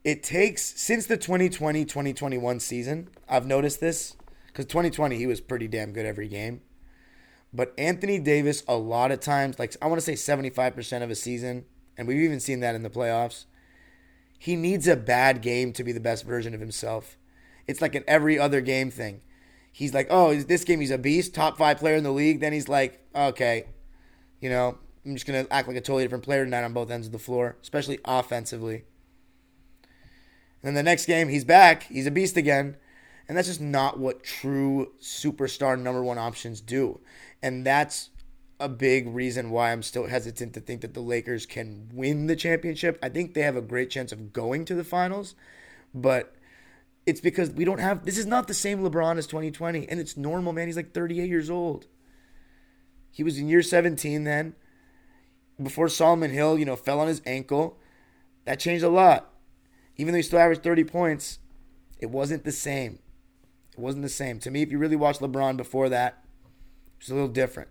[0.03, 5.69] It takes, since the 2020 2021 season, I've noticed this, because 2020 he was pretty
[5.69, 6.59] damn good every game.
[7.53, 11.15] But Anthony Davis, a lot of times, like I want to say 75% of a
[11.15, 11.63] season,
[11.97, 13.45] and we've even seen that in the playoffs,
[14.37, 17.17] he needs a bad game to be the best version of himself.
[17.69, 19.21] It's like an every other game thing.
[19.71, 22.39] He's like, oh, this game he's a beast, top five player in the league.
[22.39, 23.67] Then he's like, okay,
[24.41, 27.05] you know, I'm just to act like a totally different player tonight on both ends
[27.05, 28.85] of the floor, especially offensively.
[30.61, 31.83] And then the next game, he's back.
[31.83, 32.75] He's a beast again.
[33.27, 36.99] And that's just not what true superstar number one options do.
[37.43, 38.09] And that's
[38.59, 42.35] a big reason why I'm still hesitant to think that the Lakers can win the
[42.35, 42.97] championship.
[43.03, 45.35] I think they have a great chance of going to the finals,
[45.93, 46.33] but
[47.09, 50.15] it's because we don't have this is not the same LeBron as 2020 and it's
[50.15, 50.67] normal, man.
[50.67, 51.87] He's like 38 years old.
[53.11, 54.55] He was in year 17 then.
[55.61, 57.77] Before Solomon Hill, you know, fell on his ankle.
[58.45, 59.33] That changed a lot.
[59.97, 61.39] Even though he still averaged 30 points,
[61.99, 62.99] it wasn't the same.
[63.73, 64.39] It wasn't the same.
[64.39, 66.23] To me, if you really watch LeBron before that,
[66.99, 67.69] it's a little different.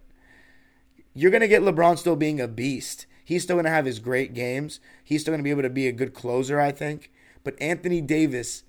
[1.15, 3.07] You're going to get LeBron still being a beast.
[3.25, 4.81] He's still going to have his great games.
[5.03, 7.11] He's still going to be able to be a good closer, I think.
[7.45, 8.65] But Anthony Davis,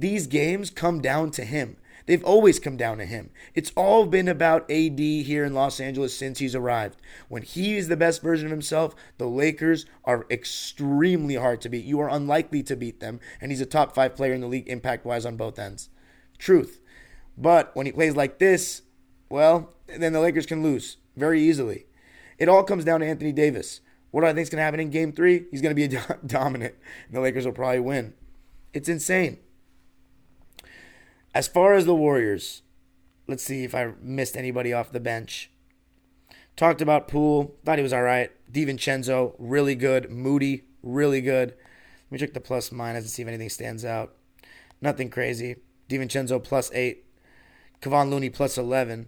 [0.00, 1.76] these games come down to him.
[2.06, 3.30] They've always come down to him.
[3.54, 6.96] It's all been about AD here in Los Angeles since he's arrived.
[7.28, 11.84] When he is the best version of himself, the Lakers are extremely hard to beat.
[11.84, 14.68] You are unlikely to beat them, and he's a top five player in the league
[14.68, 15.88] impact wise on both ends.
[16.38, 16.80] Truth.
[17.36, 18.82] But when he plays like this,
[19.28, 21.86] well, then the Lakers can lose very easily.
[22.38, 23.80] It all comes down to Anthony Davis.
[24.12, 25.46] What do I think is going to happen in game three?
[25.50, 26.74] He's going to be do- dominant,
[27.08, 28.14] and the Lakers will probably win.
[28.72, 29.38] It's insane.
[31.36, 32.62] As far as the Warriors,
[33.26, 35.50] let's see if I missed anybody off the bench.
[36.56, 38.30] Talked about Poole, thought he was all right.
[38.50, 40.10] DiVincenzo, really good.
[40.10, 41.50] Moody, really good.
[41.50, 44.14] Let me check the plus minus and see if anything stands out.
[44.80, 45.56] Nothing crazy.
[45.90, 47.04] DiVincenzo plus eight.
[47.82, 49.06] Kevon Looney plus 11.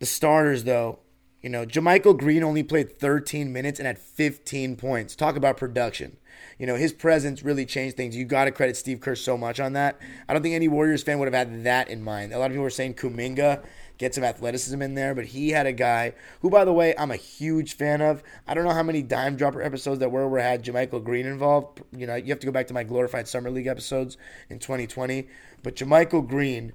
[0.00, 0.98] The starters, though,
[1.42, 5.16] you know, JaMychal Green only played 13 minutes and had 15 points.
[5.16, 6.16] Talk about production.
[6.58, 8.16] You know, his presence really changed things.
[8.16, 9.98] You got to credit Steve Kerr so much on that.
[10.28, 12.32] I don't think any Warriors fan would have had that in mind.
[12.32, 13.64] A lot of people were saying Kuminga
[13.98, 17.10] get some athleticism in there, but he had a guy who, by the way, I'm
[17.10, 18.22] a huge fan of.
[18.46, 21.26] I don't know how many dime dropper episodes that were where I had JaMychal Green
[21.26, 21.82] involved.
[21.92, 24.16] You know, you have to go back to my glorified summer league episodes
[24.48, 25.26] in 2020.
[25.62, 26.72] But JaMychal Green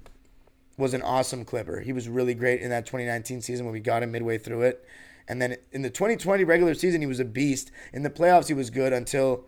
[0.78, 1.80] was an awesome Clipper.
[1.80, 4.84] He was really great in that 2019 season when we got him midway through it.
[5.26, 7.70] And then in the 2020 regular season, he was a beast.
[7.92, 9.44] In the playoffs, he was good until,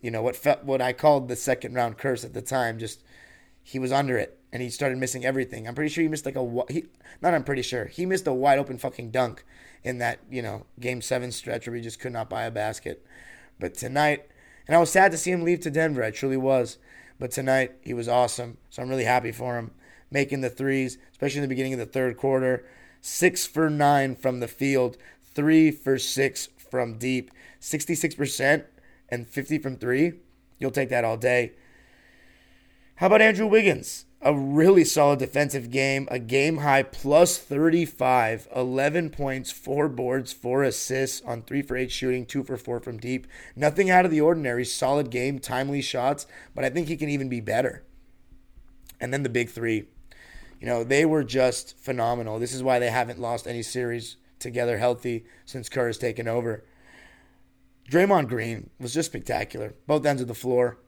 [0.00, 2.78] you know, what felt, what I called the second round curse at the time.
[2.78, 3.02] Just
[3.62, 5.66] he was under it and he started missing everything.
[5.66, 6.84] I'm pretty sure he missed like a he,
[7.20, 7.34] not.
[7.34, 9.44] I'm pretty sure he missed a wide open fucking dunk
[9.82, 13.04] in that you know game seven stretch where he just could not buy a basket.
[13.58, 14.28] But tonight,
[14.68, 16.04] and I was sad to see him leave to Denver.
[16.04, 16.78] I truly was.
[17.18, 18.58] But tonight he was awesome.
[18.68, 19.70] So I'm really happy for him
[20.10, 22.64] making the threes, especially in the beginning of the third quarter.
[23.00, 28.64] Six for nine from the field, three for six from deep, 66%
[29.08, 30.14] and 50 from three.
[30.58, 31.52] You'll take that all day.
[32.96, 34.06] How about Andrew Wiggins?
[34.22, 40.62] A really solid defensive game, a game high plus 35, 11 points, 4 boards, 4
[40.64, 43.26] assists on 3 for 8 shooting, 2 for 4 from deep.
[43.54, 47.28] Nothing out of the ordinary, solid game, timely shots, but I think he can even
[47.28, 47.84] be better.
[48.98, 49.88] And then the big three.
[50.60, 52.38] You know, they were just phenomenal.
[52.38, 56.64] This is why they haven't lost any series together healthy since Kerr has taken over.
[57.90, 59.74] Draymond Green was just spectacular.
[59.86, 60.78] Both ends of the floor.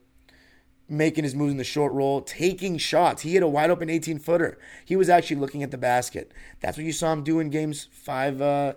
[0.89, 3.21] Making his moves in the short roll, taking shots.
[3.21, 4.59] He hit a wide open 18 footer.
[4.87, 6.33] He was actually looking at the basket.
[6.61, 8.73] That's what you saw him do in games five, uh,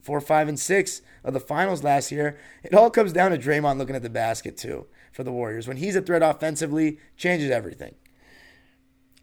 [0.00, 2.38] four, five, and six of the finals last year.
[2.62, 5.66] It all comes down to Draymond looking at the basket, too, for the Warriors.
[5.66, 7.96] When he's a threat offensively, changes everything.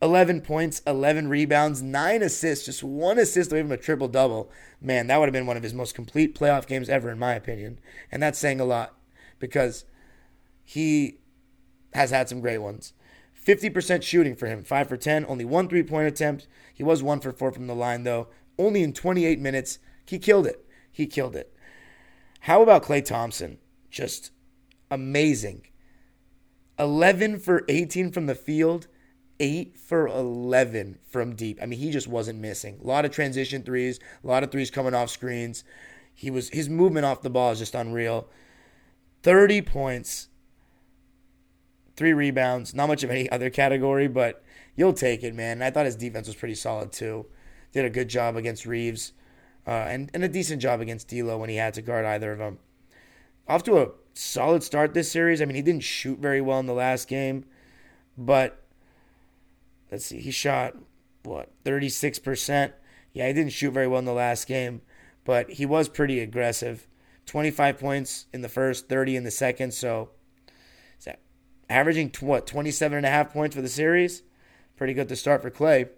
[0.03, 4.51] 11 points, 11 rebounds, 9 assists, just one assist away from a triple double.
[4.81, 7.33] Man, that would have been one of his most complete playoff games ever, in my
[7.33, 7.79] opinion.
[8.11, 8.95] And that's saying a lot
[9.39, 9.85] because
[10.65, 11.19] he
[11.93, 12.91] has had some great ones.
[13.45, 16.47] 50% shooting for him, 5 for 10, only one three point attempt.
[16.73, 18.27] He was 1 for 4 from the line, though.
[18.59, 19.79] Only in 28 minutes.
[20.05, 20.65] He killed it.
[20.91, 21.55] He killed it.
[22.41, 23.57] How about Klay Thompson?
[23.89, 24.31] Just
[24.91, 25.67] amazing.
[26.77, 28.87] 11 for 18 from the field,
[29.39, 31.59] 8 for 11 from deep.
[31.61, 32.79] I mean, he just wasn't missing.
[32.83, 35.63] A lot of transition threes, a lot of threes coming off screens.
[36.13, 38.27] He was his movement off the ball is just unreal.
[39.23, 40.27] 30 points,
[41.95, 44.43] 3 rebounds, not much of any other category, but
[44.75, 45.61] you'll take it, man.
[45.61, 47.25] I thought his defense was pretty solid too.
[47.71, 49.13] Did a good job against Reaves,
[49.65, 52.37] Uh, and, and a decent job against D'Lo when he had to guard either of
[52.37, 52.59] them.
[53.47, 55.41] Off to a solid start this series.
[55.41, 57.45] I mean, he didn't shoot very well in the last game,
[58.17, 58.62] but
[59.93, 60.75] let's see, he shot
[61.21, 62.73] what 36%.
[63.13, 64.81] Yeah, he didn't shoot very well in the last game,
[65.23, 66.87] but he was pretty aggressive.
[67.27, 70.09] 25 points in the first, 30 in the second, so
[70.97, 71.19] is that
[71.69, 74.23] averaging what 27 and a half points for the series?
[74.75, 75.89] Pretty good to start for Klay.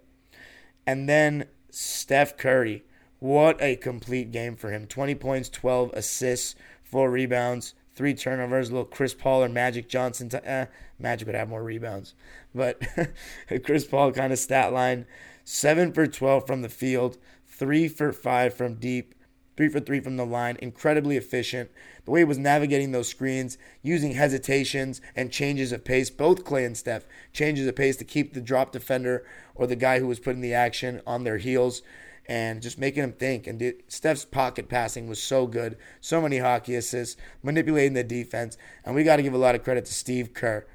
[0.86, 2.84] And then Steph Curry.
[3.20, 4.88] What a complete game for him.
[4.88, 6.54] 20 points, 12 assists,
[6.84, 8.70] 4 rebounds, 3 turnovers.
[8.70, 10.30] A little Chris Paul or Magic Johnson.
[10.30, 10.66] T- eh,
[11.00, 12.14] Magic would have more rebounds.
[12.54, 12.82] But
[13.64, 15.06] Chris Paul kind of stat line.
[15.44, 19.14] 7 for 12 from the field, 3 for 5 from deep,
[19.58, 20.58] 3 for 3 from the line.
[20.60, 21.70] Incredibly efficient.
[22.04, 26.66] The way he was navigating those screens, using hesitations and changes of pace, both Klay
[26.66, 30.20] and Steph, changes of pace to keep the drop defender or the guy who was
[30.20, 31.82] putting the action on their heels
[32.28, 33.48] and just making them think.
[33.48, 35.78] And Steph's pocket passing was so good.
[36.02, 38.58] So many hockey assists, manipulating the defense.
[38.84, 40.66] And we got to give a lot of credit to Steve Kerr.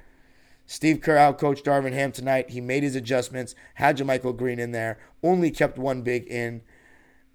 [0.65, 2.51] Steve Kerr outcoached Darvin Ham tonight.
[2.51, 6.61] He made his adjustments, had JaMychal Green in there, only kept one big in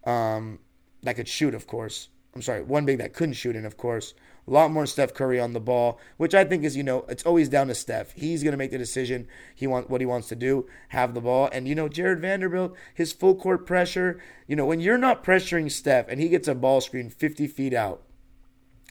[0.04, 0.60] um,
[1.02, 2.08] that could shoot, of course.
[2.34, 4.14] I'm sorry, one big that couldn't shoot in, of course.
[4.48, 7.24] A lot more Steph Curry on the ball, which I think is, you know, it's
[7.24, 8.12] always down to Steph.
[8.12, 9.26] He's going to make the decision.
[9.54, 11.48] He want what he wants to do, have the ball.
[11.52, 14.20] And you know, Jarred Vanderbilt, his full court pressure.
[14.46, 17.74] You know, when you're not pressuring Steph and he gets a ball screen 50 feet
[17.74, 18.02] out,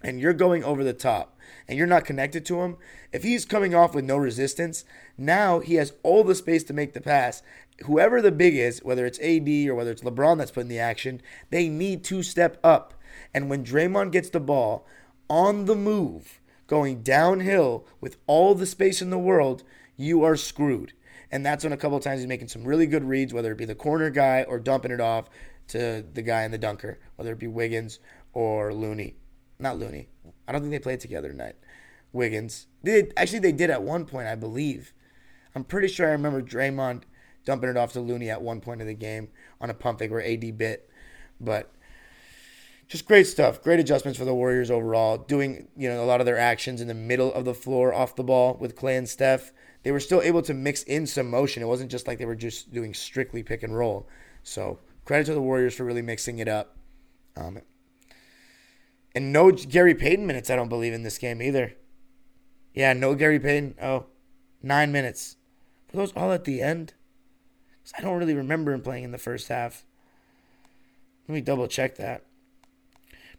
[0.03, 1.37] and you're going over the top,
[1.67, 2.77] and you're not connected to him,
[3.11, 4.83] if he's coming off with no resistance,
[5.17, 7.41] now he has all the space to make the pass.
[7.85, 11.21] Whoever the big is, whether it's AD or whether it's LeBron that's putting the action,
[11.49, 12.93] they need to step up.
[13.33, 14.85] And when Draymond gets the ball,
[15.29, 19.63] on the move, going downhill with all the space in the world,
[19.97, 20.93] you are screwed.
[21.31, 23.57] And that's when a couple of times he's making some really good reads, whether it
[23.57, 25.29] be the corner guy or dumping it off
[25.69, 27.99] to the guy in the dunker, whether it be Wiggins
[28.33, 29.15] or Looney.
[29.59, 30.09] Not Looney.
[30.47, 31.55] I don't think they played together tonight.
[32.13, 32.67] Wiggins.
[32.83, 34.93] They actually they did at one point, I believe.
[35.55, 37.03] I'm pretty sure I remember Draymond
[37.45, 39.29] dumping it off to Looney at one point of the game
[39.61, 40.89] on a pump fake where AD bit.
[41.39, 41.71] But
[42.95, 43.61] just great stuff.
[43.61, 45.17] Great adjustments for the Warriors overall.
[45.17, 48.15] Doing you know a lot of their actions in the middle of the floor off
[48.15, 49.51] the ball with Klay and Steph.
[49.83, 51.61] They were still able to mix in some motion.
[51.61, 54.07] It wasn't just like they were just doing strictly pick and roll.
[54.43, 56.77] So credit to the Warriors for really mixing it up.
[57.35, 57.59] Um,
[59.13, 60.49] and no Gary Payton minutes.
[60.49, 61.73] I don't believe in this game either.
[62.73, 63.75] Yeah, no Gary Payton.
[63.81, 64.05] Oh,
[64.63, 65.35] nine minutes.
[65.91, 66.93] Were those all at the end?
[67.97, 69.83] I don't really remember him playing in the first half.
[71.27, 72.23] Let me double check that.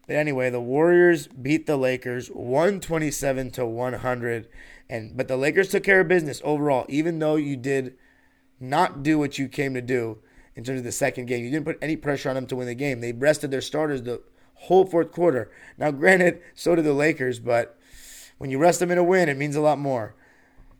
[0.06, 4.48] But anyway, the Warriors beat the Lakers 127 to 100
[4.88, 7.96] and but the Lakers took care of business overall even though you did
[8.60, 10.18] not do what you came to do
[10.54, 11.44] in terms of the second game.
[11.44, 13.00] You didn't put any pressure on them to win the game.
[13.00, 14.22] They rested their starters the
[14.54, 15.50] whole fourth quarter.
[15.76, 17.78] Now granted, so did the Lakers, but
[18.38, 20.14] when you rest them in a win, it means a lot more.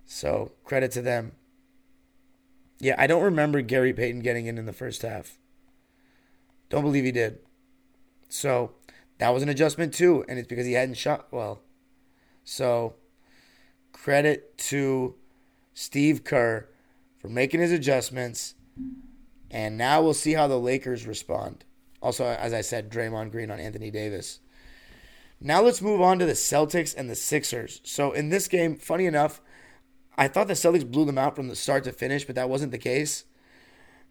[0.06, 1.32] So, credit to them.
[2.78, 5.38] Yeah, I don't remember Gary Payton getting in in the first half.
[6.68, 7.38] Don't believe he did.
[8.28, 8.72] So,
[9.18, 11.62] that was an adjustment too, and it's because he hadn't shot well.
[12.44, 12.94] So,
[13.92, 15.14] credit to
[15.74, 16.68] Steve Kerr
[17.18, 18.54] for making his adjustments,
[19.50, 21.64] and now we'll see how the Lakers respond.
[22.02, 24.40] Also, as I said, Draymond Green on Anthony Davis.
[25.40, 27.80] Now let's move on to the Celtics and the Sixers.
[27.84, 29.40] So in this game, funny enough,
[30.16, 32.72] I thought the Celtics blew them out from the start to finish, but that wasn't
[32.72, 33.24] the case.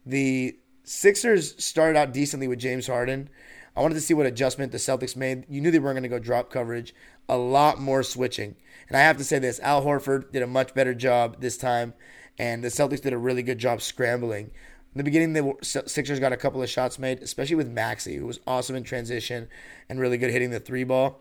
[0.04, 3.28] The Sixers started out decently with James Harden.
[3.76, 5.44] I wanted to see what adjustment the Celtics made.
[5.48, 6.94] You knew they weren't going to go drop coverage.
[7.28, 8.56] A lot more switching.
[8.88, 11.92] And I have to say this Al Horford did a much better job this time,
[12.38, 14.50] and the Celtics did a really good job scrambling.
[14.94, 18.26] In the beginning, the Sixers got a couple of shots made, especially with Maxey, who
[18.26, 19.48] was awesome in transition
[19.90, 21.20] and really good hitting the three ball.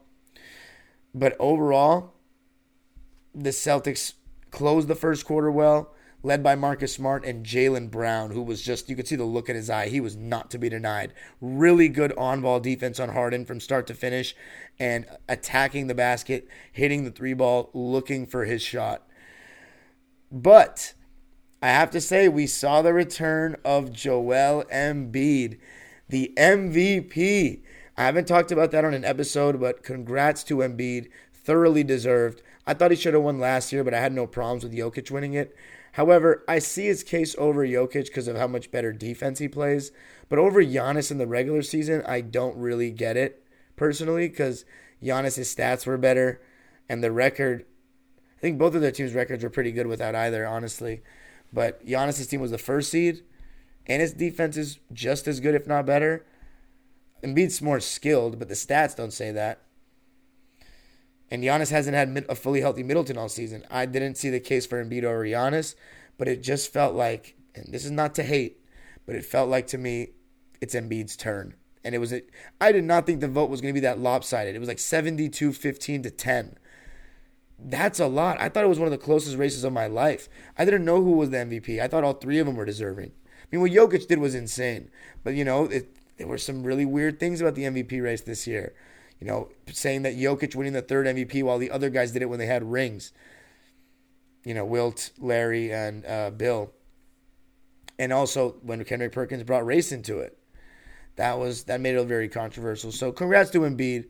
[1.13, 2.13] But overall,
[3.33, 4.13] the Celtics
[4.51, 5.93] closed the first quarter well,
[6.25, 9.47] led by Marcus Smart and Jaylen Brown, who was just, you could see the look
[9.47, 9.89] in his eye.
[9.89, 11.13] He was not to be denied.
[11.39, 14.35] Really good on ball defense on Harden from start to finish
[14.79, 19.03] and attacking the basket, hitting the three ball, looking for his shot.
[20.31, 20.93] But
[21.61, 25.59] I have to say, we saw the return of Joel Embiid,
[26.09, 27.61] the MVP.
[27.97, 31.07] I haven't talked about that on an episode, but congrats to Embiid.
[31.31, 32.41] Thoroughly deserved.
[32.65, 35.11] I thought he should have won last year, but I had no problems with Jokic
[35.11, 35.55] winning it.
[35.95, 39.93] However, I see his case over Jokic because of how much better defense he plays.
[40.27, 43.45] But over Giannis in the regular season, I don't really get it
[43.77, 44.65] personally because
[45.01, 46.41] Giannis' stats were better
[46.89, 47.65] and the record.
[48.37, 51.01] I think both of their teams' records were pretty good without either, honestly.
[51.53, 53.23] But Giannis' team was the first seed,
[53.87, 56.25] and his defense is just as good, if not better.
[57.23, 59.61] Embiid's more skilled, but the stats don't say that.
[61.35, 63.65] And Giannis hasn't had a fully healthy Middleton all season.
[63.69, 65.75] I didn't see the case for Embiid over Giannis,
[66.17, 68.61] but it just felt like, and this is not to hate,
[69.05, 70.11] but it felt like to me,
[70.61, 71.55] it's Embiid's turn.
[71.83, 72.21] And it was, a,
[72.61, 74.55] I did not think the vote was going to be that lopsided.
[74.55, 76.57] It was like 72 15 to 10.
[77.59, 78.39] That's a lot.
[78.39, 80.29] I thought it was one of the closest races of my life.
[80.57, 81.81] I didn't know who was the MVP.
[81.81, 83.11] I thought all three of them were deserving.
[83.11, 84.89] I mean, what Jokic did was insane.
[85.25, 88.47] But, you know, it, there were some really weird things about the MVP race this
[88.47, 88.73] year
[89.19, 92.29] you know, saying that Jokic winning the third MVP while the other guys did it
[92.29, 93.11] when they had rings.
[94.43, 96.71] You know, Wilt, Larry, and uh, Bill.
[97.97, 100.37] And also when Kendrick Perkins brought race into it.
[101.15, 102.91] That was that made it very controversial.
[102.91, 104.03] So congrats to Embiid.
[104.03, 104.09] It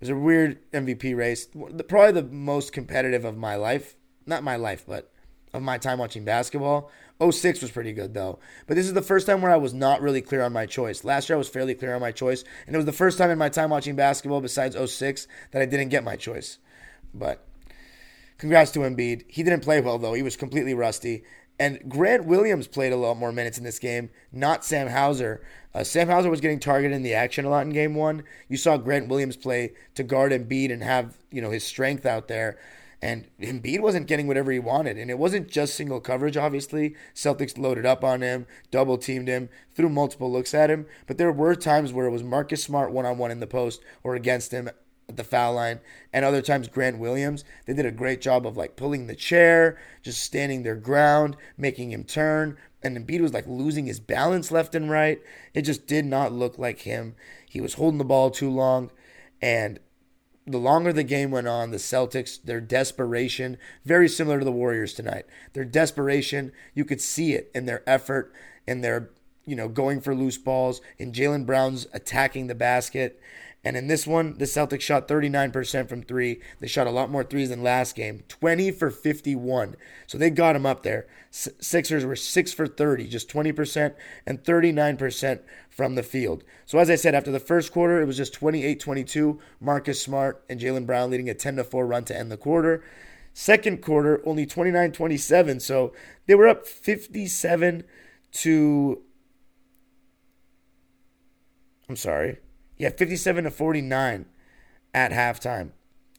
[0.00, 1.46] was a weird MVP race.
[1.88, 3.94] Probably the most competitive of my life.
[4.26, 5.12] Not my life, but
[5.52, 6.90] of my time watching basketball.
[7.20, 8.38] 06 was pretty good though.
[8.66, 11.04] But this is the first time where I was not really clear on my choice.
[11.04, 13.30] Last year I was fairly clear on my choice, and it was the first time
[13.30, 16.58] in my time watching basketball besides 06 that I didn't get my choice.
[17.14, 17.46] But
[18.38, 19.24] congrats to Embiid.
[19.28, 20.14] He didn't play well though.
[20.14, 21.24] He was completely rusty.
[21.58, 25.42] And Grant Williams played a lot more minutes in this game, not Sam Hauser.
[25.74, 28.24] Uh, Sam Hauser was getting targeted in the action a lot in game one.
[28.48, 32.28] You saw Grant Williams play to guard Embiid and have you know his strength out
[32.28, 32.58] there.
[33.02, 34.96] And Embiid wasn't getting whatever he wanted.
[34.96, 36.94] And it wasn't just single coverage, obviously.
[37.14, 40.86] Celtics loaded up on him, double teamed him, threw multiple looks at him.
[41.06, 43.82] But there were times where it was Marcus Smart one on one in the post
[44.02, 44.68] or against him
[45.08, 45.80] at the foul line.
[46.12, 47.44] And other times Grant Williams.
[47.66, 51.92] They did a great job of like pulling the chair, just standing their ground, making
[51.92, 52.56] him turn.
[52.82, 55.20] And Embiid was like losing his balance left and right.
[55.54, 57.14] It just did not look like him.
[57.48, 58.90] He was holding the ball too long.
[59.42, 59.80] And
[60.46, 64.94] the longer the game went on, the Celtics, their desperation, very similar to the Warriors
[64.94, 65.26] tonight.
[65.54, 68.32] Their desperation, you could see it in their effort,
[68.66, 69.10] in their,
[69.44, 73.20] you know, going for loose balls, in Jaylen Brown's attacking the basket.
[73.64, 76.40] And in this one, the Celtics shot 39% from three.
[76.60, 79.74] They shot a lot more threes than last game 20 for 51.
[80.06, 81.06] So they got him up there.
[81.30, 83.94] Sixers were 6 for 30, just 20%,
[84.24, 86.44] and 39% from the field.
[86.64, 89.40] So as I said, after the first quarter, it was just 28 22.
[89.60, 92.84] Marcus Smart and Jaylen Brown leading a 10 4 run to end the quarter.
[93.34, 95.60] Second quarter, only 29 27.
[95.60, 95.92] So
[96.26, 97.84] they were up 57
[98.32, 99.02] to.
[101.88, 102.38] I'm sorry.
[102.78, 104.26] Yeah, 57 to 49
[104.92, 105.70] at halftime,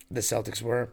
[0.10, 0.90] the Celtics were.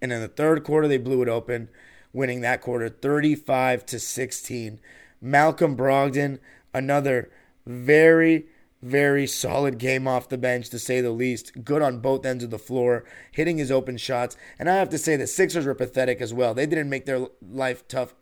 [0.00, 1.68] And in the third quarter, they blew it open,
[2.12, 4.80] winning that quarter 35 to 16.
[5.20, 6.38] Malcolm Brogdon,
[6.74, 7.30] another
[7.66, 8.46] very,
[8.82, 11.64] very solid game off the bench, to say the least.
[11.64, 14.36] Good on both ends of the floor, hitting his open shots.
[14.58, 16.52] And I have to say, the Sixers were pathetic as well.
[16.52, 18.14] They didn't make their life tough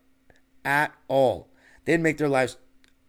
[0.65, 1.49] at all.
[1.85, 2.59] They didn't make their lives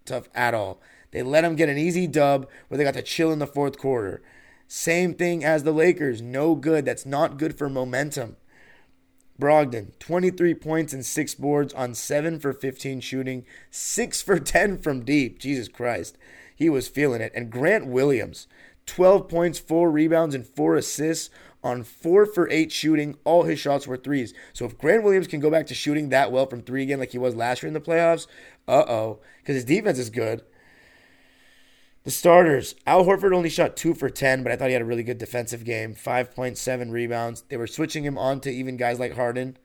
[0.05, 0.81] tough at all.
[1.11, 3.77] They let them get an easy dub where they got to chill in the fourth
[3.77, 4.21] quarter.
[4.67, 6.21] Same thing as the Lakers.
[6.21, 6.85] No good.
[6.85, 8.37] That's not good for momentum.
[9.39, 15.03] Brogdon, 23 points and six boards on 7 for 15 shooting, 6 for 10 from
[15.03, 15.39] deep.
[15.39, 16.17] Jesus Christ.
[16.55, 17.31] He was feeling it.
[17.35, 18.47] And Grant Williams,
[18.85, 21.31] 12 points, 4 rebounds, and 4 assists
[21.63, 23.17] on 4 for 8 shooting.
[23.23, 24.33] All his shots were threes.
[24.53, 27.11] So if Grant Williams can go back to shooting that well from 3 again like
[27.11, 28.27] he was last year in the playoffs,
[28.67, 29.19] uh oh.
[29.39, 30.43] Because his defense is good.
[32.03, 34.85] The starters, Al Horford only shot two for 10, but I thought he had a
[34.85, 35.93] really good defensive game.
[35.93, 37.43] 5.7 rebounds.
[37.47, 39.57] They were switching him on to even guys like Harden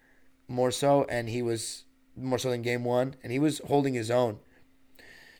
[0.46, 1.84] more so, and he was
[2.14, 4.38] more so than game one, and he was holding his own.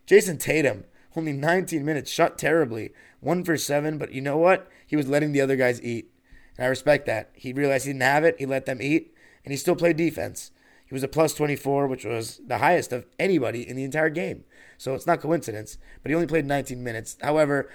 [0.06, 0.84] Jayson Tatum,
[1.14, 2.92] only 19 minutes, shot terribly.
[3.20, 4.66] One for seven, but you know what?
[4.86, 6.10] He was letting the other guys eat.
[6.56, 7.30] And I respect that.
[7.34, 10.50] He realized he didn't have it, he let them eat, and he still played defense.
[10.86, 14.44] He was a plus 24, which was the highest of anybody in the entire game.
[14.78, 15.78] So it's not coincidence.
[16.02, 17.16] But he only played 19 minutes.
[17.20, 17.68] However,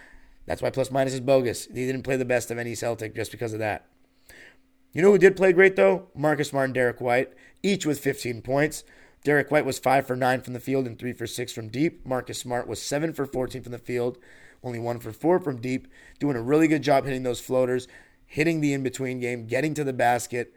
[0.45, 1.65] that's why plus minus is bogus.
[1.65, 3.85] He didn't play the best of any Celtic just because of that.
[4.93, 6.07] You know who did play great though?
[6.15, 7.33] Marcus Smart and Derrick White.
[7.63, 8.83] each with 15 points.
[9.23, 12.05] Derrick White was 5 for 9 from the field and 3 for 6 from deep.
[12.05, 14.17] Marcus Smart was 7 for 14 from the field,
[14.63, 15.87] only 1 for 4 from deep,
[16.19, 17.87] doing a really good job hitting those floaters,
[18.25, 20.55] hitting the in between game, getting to the basket.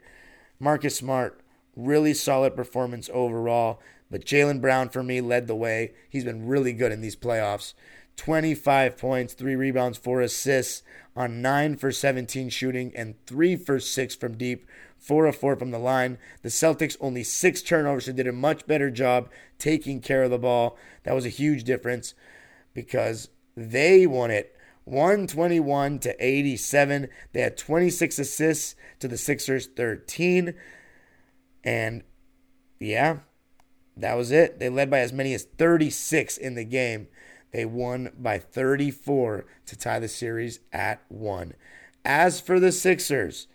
[0.59, 1.39] Marcus Smart,
[1.75, 3.81] really solid performance overall.
[4.09, 5.93] But Jaylen Brown, for me, led the way.
[6.09, 7.73] He's been really good in these playoffs.
[8.17, 10.83] 25 points, 3 rebounds, 4 assists
[11.15, 14.65] on 9 for 17 shooting and 3 for 6 from deep,
[14.97, 16.17] 4 of 4 from the line.
[16.41, 20.37] The Celtics only 6 turnovers, so did a much better job taking care of the
[20.37, 20.77] ball.
[21.03, 22.13] That was a huge difference
[22.73, 24.55] because they won it
[24.85, 27.09] 121 to 87.
[27.33, 30.53] They had 26 assists to the Sixers 13.
[31.65, 32.03] And
[32.79, 33.17] yeah,
[33.97, 34.59] that was it.
[34.59, 37.07] They led by as many as 36 in the game.
[37.51, 41.53] They won by 34 to tie the series at 1.
[42.03, 43.47] As for the Sixers,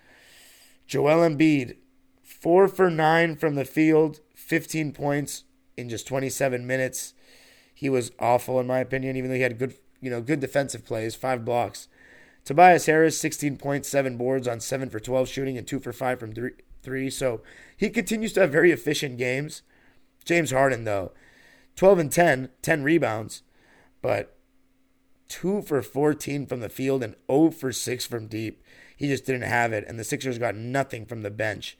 [0.87, 1.77] Joel Embiid,
[2.23, 5.45] 4 for 9 from the field, 15 points
[5.77, 7.15] in just 27 minutes.
[7.75, 10.85] He was awful in my opinion even though he had good, you know, good defensive
[10.85, 11.89] plays, 5 blocks.
[12.45, 16.53] Tobias Harris, 16.7 boards on 7 for 12 shooting and 2 for 5 from 3
[16.83, 17.11] three.
[17.11, 17.43] So
[17.77, 19.63] he continues to have very efficient games.
[20.25, 21.13] James Harden, though,
[21.77, 23.43] 12 and 10, 10 rebounds,
[24.03, 24.37] but
[25.29, 28.63] 2 for 14 from the field and 0 for 6 from deep.
[28.97, 31.79] He just didn't have it, and the Sixers got nothing from the bench.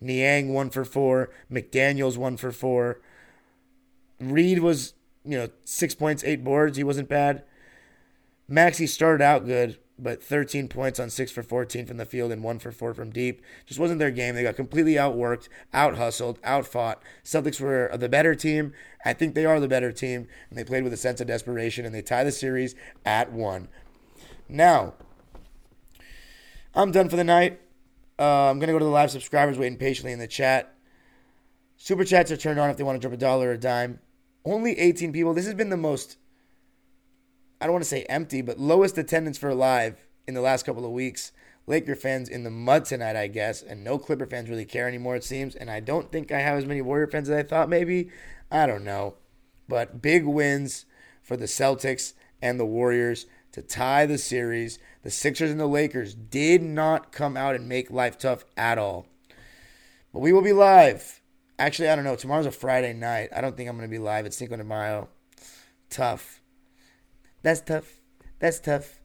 [0.00, 3.00] Niang 1 for 4, McDaniels 1 for 4.
[4.20, 4.94] Reed was,
[5.24, 6.76] you know, 6 points, 8 boards.
[6.76, 7.44] He wasn't bad.
[8.48, 12.42] Maxey started out good, but 13 points on 6 for 14 from the field and
[12.42, 13.42] 1 for 4 from deep.
[13.66, 14.34] Just wasn't their game.
[14.34, 17.02] They got completely outworked, out hustled, out fought.
[17.24, 18.72] Celtics were the better team.
[19.04, 21.84] I think they are the better team, and they played with a sense of desperation,
[21.84, 22.74] and they tie the series
[23.04, 23.68] at 1.
[24.48, 24.94] Now,
[26.74, 27.60] I'm done for the night.
[28.18, 30.74] Uh, I'm going to go to the live subscribers waiting patiently in the chat.
[31.76, 33.98] Super chats are turned on if they want to drop a dollar or a dime.
[34.44, 35.34] Only 18 people.
[35.34, 36.16] This has been the most
[37.62, 40.84] I don't want to say empty, but lowest attendance for live in the last couple
[40.84, 41.30] of weeks.
[41.68, 45.14] Laker fans in the mud tonight, I guess, and no Clipper fans really care anymore,
[45.14, 45.54] it seems.
[45.54, 48.10] And I don't think I have as many Warrior fans as I thought maybe.
[48.50, 49.14] I don't know.
[49.68, 50.86] But big wins
[51.22, 54.80] for the Celtics and the Warriors to tie the series.
[55.04, 59.06] The Sixers and the Lakers did not come out and make life tough at all.
[60.12, 61.20] But we will be live.
[61.60, 62.16] Actually, I don't know.
[62.16, 63.28] Tomorrow's a Friday night.
[63.32, 65.10] I don't think I'm going to be live at Cinco de Mayo.
[65.90, 66.41] Tough.
[67.42, 68.00] That's tough.
[68.38, 69.00] That's tough.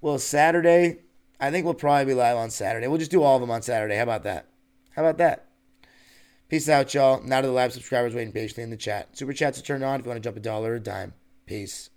[0.00, 1.00] Well, Saturday,
[1.40, 2.88] I think we'll probably be live on Saturday.
[2.88, 3.96] We'll just do all of them on Saturday.
[3.96, 4.48] How about that?
[4.94, 5.46] How about that?
[6.48, 7.22] Peace out, y'all.
[7.22, 9.16] Now to the live subscribers waiting patiently in the chat.
[9.16, 11.12] Super chats are turned on if you want to jump a dollar or a dime.
[11.44, 11.90] Peace.